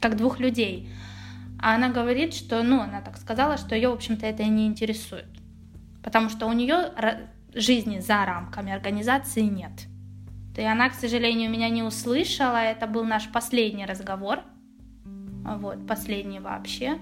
как 0.00 0.16
двух 0.16 0.40
людей. 0.40 0.90
А 1.60 1.76
она 1.76 1.90
говорит, 1.90 2.34
что, 2.34 2.62
ну, 2.62 2.80
она 2.80 3.00
так 3.00 3.16
сказала, 3.16 3.58
что 3.58 3.76
ее, 3.76 3.90
в 3.90 3.94
общем-то, 3.94 4.26
это 4.26 4.42
не 4.44 4.66
интересует. 4.66 5.28
Потому 6.02 6.30
что 6.30 6.46
у 6.46 6.52
нее 6.52 6.90
жизни 7.54 8.00
за 8.00 8.24
рамками 8.24 8.72
организации 8.72 9.42
нет. 9.42 9.89
И 10.56 10.62
она, 10.62 10.90
к 10.90 10.94
сожалению, 10.94 11.50
меня 11.50 11.68
не 11.68 11.82
услышала. 11.82 12.56
Это 12.56 12.86
был 12.86 13.04
наш 13.04 13.28
последний 13.30 13.86
разговор. 13.86 14.40
Вот, 15.44 15.86
последний 15.86 16.40
вообще. 16.40 16.98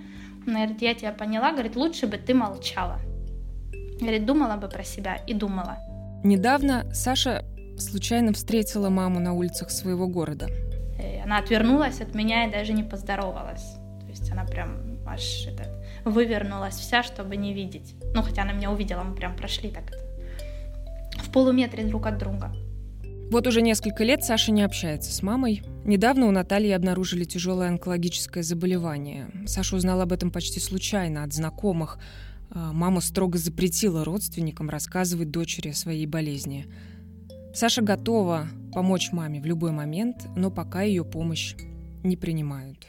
Она 0.47 0.61
говорит, 0.61 0.83
я 0.83 0.95
тебя 0.95 1.13
поняла. 1.13 1.53
Говорит, 1.53 1.77
лучше 1.77 2.07
бы 2.07 2.17
ты 2.17 2.35
молчала. 2.35 2.99
Говорит, 4.01 4.27
думала 4.27 4.57
бы 4.57 4.69
про 4.69 4.85
себя 4.85 5.17
и 5.27 5.35
думала. 5.35 5.79
Недавно 6.25 6.85
Саша 6.93 7.45
случайно 7.79 8.33
встретила 8.33 8.91
маму 8.91 9.21
на 9.21 9.35
улицах 9.35 9.71
своего 9.71 10.07
города. 10.07 10.49
И 11.03 11.21
она 11.25 11.39
отвернулась 11.39 12.01
от 12.01 12.15
меня 12.15 12.47
и 12.47 12.53
даже 12.53 12.73
не 12.73 12.83
поздоровалась 12.83 13.79
есть 14.19 14.31
она 14.31 14.45
прям 14.45 14.99
аж 15.07 15.47
это, 15.47 15.65
вывернулась 16.05 16.75
вся, 16.75 17.03
чтобы 17.03 17.37
не 17.37 17.55
видеть. 17.55 17.95
Ну, 18.15 18.23
хотя 18.23 18.43
она 18.43 18.53
меня 18.53 18.71
увидела, 18.71 19.03
мы 19.03 19.15
прям 19.15 19.37
прошли 19.37 19.71
так 19.71 19.85
это, 19.89 21.23
в 21.23 21.31
полуметре 21.31 21.85
друг 21.85 22.07
от 22.07 22.19
друга. 22.19 22.53
Вот 23.31 23.47
уже 23.47 23.61
несколько 23.61 24.05
лет 24.05 24.25
Саша 24.25 24.53
не 24.53 24.63
общается 24.63 25.13
с 25.13 25.23
мамой. 25.23 25.63
Недавно 25.85 26.29
у 26.29 26.31
Натальи 26.31 26.71
обнаружили 26.71 27.25
тяжелое 27.25 27.69
онкологическое 27.69 28.43
заболевание. 28.43 29.31
Саша 29.47 29.77
узнала 29.77 30.05
об 30.05 30.15
этом 30.15 30.31
почти 30.31 30.61
случайно 30.61 31.25
от 31.25 31.35
знакомых. 31.35 31.99
А, 32.51 32.73
мама 32.73 33.03
строго 33.03 33.37
запретила 33.37 34.03
родственникам 34.03 34.71
рассказывать 34.71 35.31
дочери 35.31 35.69
о 35.69 35.75
своей 35.75 36.07
болезни. 36.07 36.73
Саша 37.53 37.83
готова 37.83 38.49
помочь 38.73 39.13
маме 39.13 39.43
в 39.43 39.45
любой 39.45 39.73
момент, 39.73 40.27
но 40.35 40.51
пока 40.51 40.81
ее 40.81 41.05
помощь 41.05 41.55
не 42.03 42.17
принимают. 42.17 42.87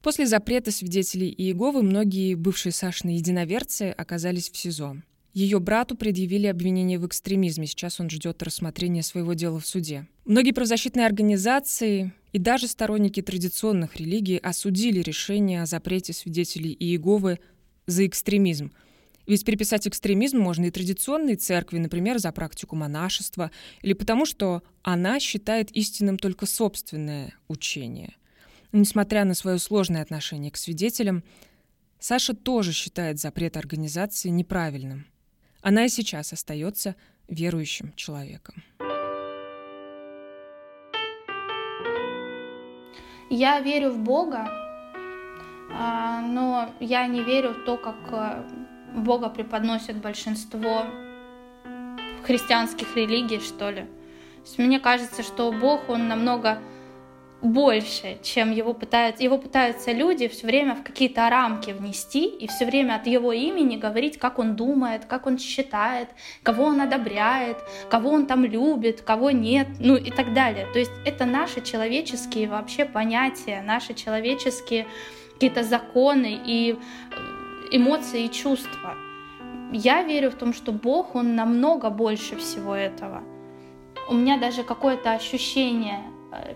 После 0.00 0.26
запрета 0.26 0.70
свидетелей 0.70 1.28
Иеговы 1.28 1.82
многие 1.82 2.34
бывшие 2.34 2.72
Сашины 2.72 3.10
единоверцы 3.10 3.90
оказались 3.90 4.48
в 4.48 4.56
СИЗО. 4.56 5.02
Ее 5.32 5.60
брату 5.60 5.96
предъявили 5.96 6.46
обвинение 6.46 6.98
в 6.98 7.06
экстремизме. 7.06 7.66
Сейчас 7.66 8.00
он 8.00 8.10
ждет 8.10 8.42
рассмотрения 8.42 9.02
своего 9.02 9.34
дела 9.34 9.60
в 9.60 9.66
суде. 9.66 10.08
Многие 10.24 10.52
правозащитные 10.52 11.06
организации 11.06 12.12
и 12.32 12.38
даже 12.38 12.66
сторонники 12.66 13.22
традиционных 13.22 13.96
религий 13.96 14.38
осудили 14.38 15.00
решение 15.00 15.62
о 15.62 15.66
запрете 15.66 16.12
свидетелей 16.12 16.76
Иеговы 16.78 17.38
за 17.86 18.06
экстремизм. 18.06 18.72
Ведь 19.26 19.44
приписать 19.44 19.86
экстремизм 19.86 20.38
можно 20.38 20.64
и 20.64 20.70
традиционной 20.72 21.36
церкви, 21.36 21.78
например, 21.78 22.18
за 22.18 22.32
практику 22.32 22.74
монашества, 22.74 23.52
или 23.82 23.92
потому 23.92 24.26
что 24.26 24.64
она 24.82 25.20
считает 25.20 25.70
истинным 25.70 26.18
только 26.18 26.46
собственное 26.46 27.34
учение. 27.46 28.16
Несмотря 28.72 29.24
на 29.24 29.34
свое 29.34 29.58
сложное 29.58 30.02
отношение 30.02 30.50
к 30.50 30.56
свидетелям, 30.56 31.22
Саша 32.00 32.34
тоже 32.34 32.72
считает 32.72 33.20
запрет 33.20 33.56
организации 33.56 34.30
неправильным. 34.30 35.06
Она 35.62 35.84
и 35.84 35.88
сейчас 35.88 36.32
остается 36.32 36.96
верующим 37.28 37.92
человеком. 37.94 38.62
Я 43.28 43.60
верю 43.60 43.90
в 43.90 43.98
Бога, 43.98 44.48
а, 45.72 46.20
но 46.22 46.74
я 46.80 47.06
не 47.06 47.22
верю 47.22 47.50
в 47.50 47.64
то, 47.64 47.76
как 47.76 47.96
э, 48.10 48.42
Бога 48.96 49.28
преподносит 49.28 49.98
большинство 49.98 50.84
христианских 52.24 52.96
религий, 52.96 53.38
что 53.38 53.70
ли. 53.70 53.86
Мне 54.58 54.80
кажется, 54.80 55.22
что 55.22 55.52
Бог, 55.52 55.88
Он 55.88 56.08
намного 56.08 56.58
больше, 57.42 58.18
чем 58.22 58.50
его 58.50 58.74
пытаются, 58.74 59.22
его 59.22 59.38
пытаются 59.38 59.92
люди 59.92 60.28
все 60.28 60.46
время 60.46 60.74
в 60.74 60.82
какие-то 60.82 61.28
рамки 61.30 61.70
внести 61.70 62.26
и 62.26 62.46
все 62.46 62.66
время 62.66 62.96
от 62.96 63.06
его 63.06 63.32
имени 63.32 63.76
говорить, 63.76 64.18
как 64.18 64.38
он 64.38 64.56
думает, 64.56 65.06
как 65.06 65.26
он 65.26 65.38
считает, 65.38 66.08
кого 66.42 66.64
он 66.64 66.80
одобряет, 66.80 67.56
кого 67.88 68.10
он 68.10 68.26
там 68.26 68.44
любит, 68.44 69.00
кого 69.00 69.30
нет, 69.30 69.68
ну 69.78 69.96
и 69.96 70.10
так 70.10 70.34
далее. 70.34 70.66
То 70.72 70.78
есть 70.78 70.92
это 71.04 71.24
наши 71.24 71.62
человеческие 71.62 72.48
вообще 72.48 72.84
понятия, 72.84 73.62
наши 73.62 73.94
человеческие 73.94 74.86
какие-то 75.32 75.62
законы 75.62 76.38
и 76.44 76.72
э, 76.72 77.76
эмоции 77.76 78.24
и 78.24 78.30
чувства. 78.30 78.94
Я 79.72 80.02
верю 80.02 80.30
в 80.30 80.34
том, 80.34 80.52
что 80.52 80.72
Бог, 80.72 81.14
Он 81.14 81.34
намного 81.34 81.88
больше 81.88 82.36
всего 82.36 82.74
этого. 82.74 83.22
У 84.08 84.14
меня 84.14 84.36
даже 84.36 84.64
какое-то 84.64 85.12
ощущение 85.12 86.00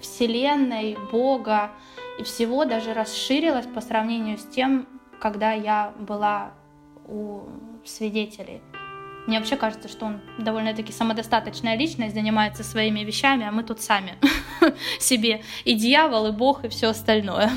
Вселенной, 0.00 0.96
Бога 1.10 1.70
и 2.18 2.22
всего 2.22 2.64
даже 2.64 2.94
расширилась 2.94 3.66
по 3.66 3.80
сравнению 3.80 4.38
с 4.38 4.44
тем, 4.44 4.87
когда 5.20 5.52
я 5.52 5.92
была 5.98 6.52
у 7.06 7.42
свидетелей. 7.84 8.62
Мне 9.26 9.38
вообще 9.38 9.56
кажется, 9.56 9.88
что 9.88 10.06
он 10.06 10.20
довольно-таки 10.38 10.92
самодостаточная 10.92 11.76
личность, 11.76 12.14
занимается 12.14 12.62
своими 12.62 13.00
вещами, 13.00 13.46
а 13.46 13.50
мы 13.50 13.62
тут 13.62 13.80
сами 13.80 14.18
себе 15.00 15.42
и 15.64 15.74
дьявол, 15.74 16.26
и 16.26 16.32
Бог, 16.32 16.64
и 16.64 16.68
все 16.68 16.88
остальное. 16.88 17.50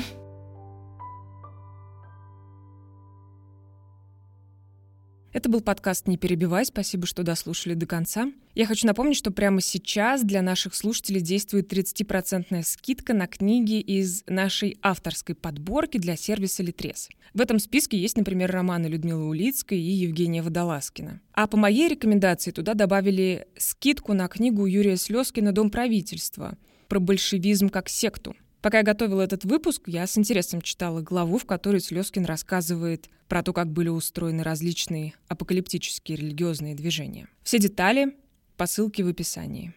Это 5.38 5.48
был 5.48 5.60
подкаст 5.60 6.08
«Не 6.08 6.16
перебивай». 6.16 6.64
Спасибо, 6.64 7.06
что 7.06 7.22
дослушали 7.22 7.74
до 7.74 7.86
конца. 7.86 8.32
Я 8.56 8.66
хочу 8.66 8.88
напомнить, 8.88 9.16
что 9.16 9.30
прямо 9.30 9.60
сейчас 9.60 10.24
для 10.24 10.42
наших 10.42 10.74
слушателей 10.74 11.20
действует 11.20 11.72
30% 11.72 12.60
скидка 12.64 13.14
на 13.14 13.28
книги 13.28 13.78
из 13.78 14.24
нашей 14.26 14.78
авторской 14.82 15.36
подборки 15.36 15.96
для 15.98 16.16
сервиса 16.16 16.64
«Литрес». 16.64 17.08
В 17.34 17.40
этом 17.40 17.60
списке 17.60 17.96
есть, 17.96 18.16
например, 18.16 18.50
романы 18.50 18.88
Людмилы 18.88 19.28
Улицкой 19.28 19.78
и 19.78 19.92
Евгения 19.92 20.42
Водолазкина. 20.42 21.20
А 21.34 21.46
по 21.46 21.56
моей 21.56 21.86
рекомендации 21.86 22.50
туда 22.50 22.74
добавили 22.74 23.46
скидку 23.56 24.14
на 24.14 24.26
книгу 24.26 24.66
Юрия 24.66 24.96
Слезкина 24.96 25.52
«Дом 25.52 25.70
правительства» 25.70 26.58
про 26.88 26.98
большевизм 26.98 27.68
как 27.68 27.88
секту. 27.88 28.34
Пока 28.60 28.78
я 28.78 28.82
готовила 28.82 29.22
этот 29.22 29.44
выпуск, 29.44 29.82
я 29.86 30.06
с 30.06 30.18
интересом 30.18 30.62
читала 30.62 31.00
главу, 31.00 31.38
в 31.38 31.46
которой 31.46 31.80
Слезкин 31.80 32.24
рассказывает 32.24 33.08
про 33.28 33.42
то, 33.42 33.52
как 33.52 33.70
были 33.70 33.88
устроены 33.88 34.42
различные 34.42 35.14
апокалиптические 35.28 36.18
религиозные 36.18 36.74
движения. 36.74 37.28
Все 37.44 37.58
детали 37.58 38.16
по 38.56 38.66
ссылке 38.66 39.04
в 39.04 39.08
описании. 39.08 39.74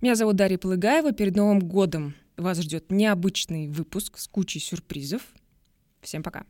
Меня 0.00 0.16
зовут 0.16 0.36
Дарья 0.36 0.58
Полыгаева. 0.58 1.12
Перед 1.12 1.36
Новым 1.36 1.60
годом 1.60 2.14
вас 2.36 2.60
ждет 2.60 2.90
необычный 2.90 3.68
выпуск 3.68 4.18
с 4.18 4.26
кучей 4.26 4.58
сюрпризов. 4.58 5.22
Всем 6.00 6.22
пока. 6.22 6.44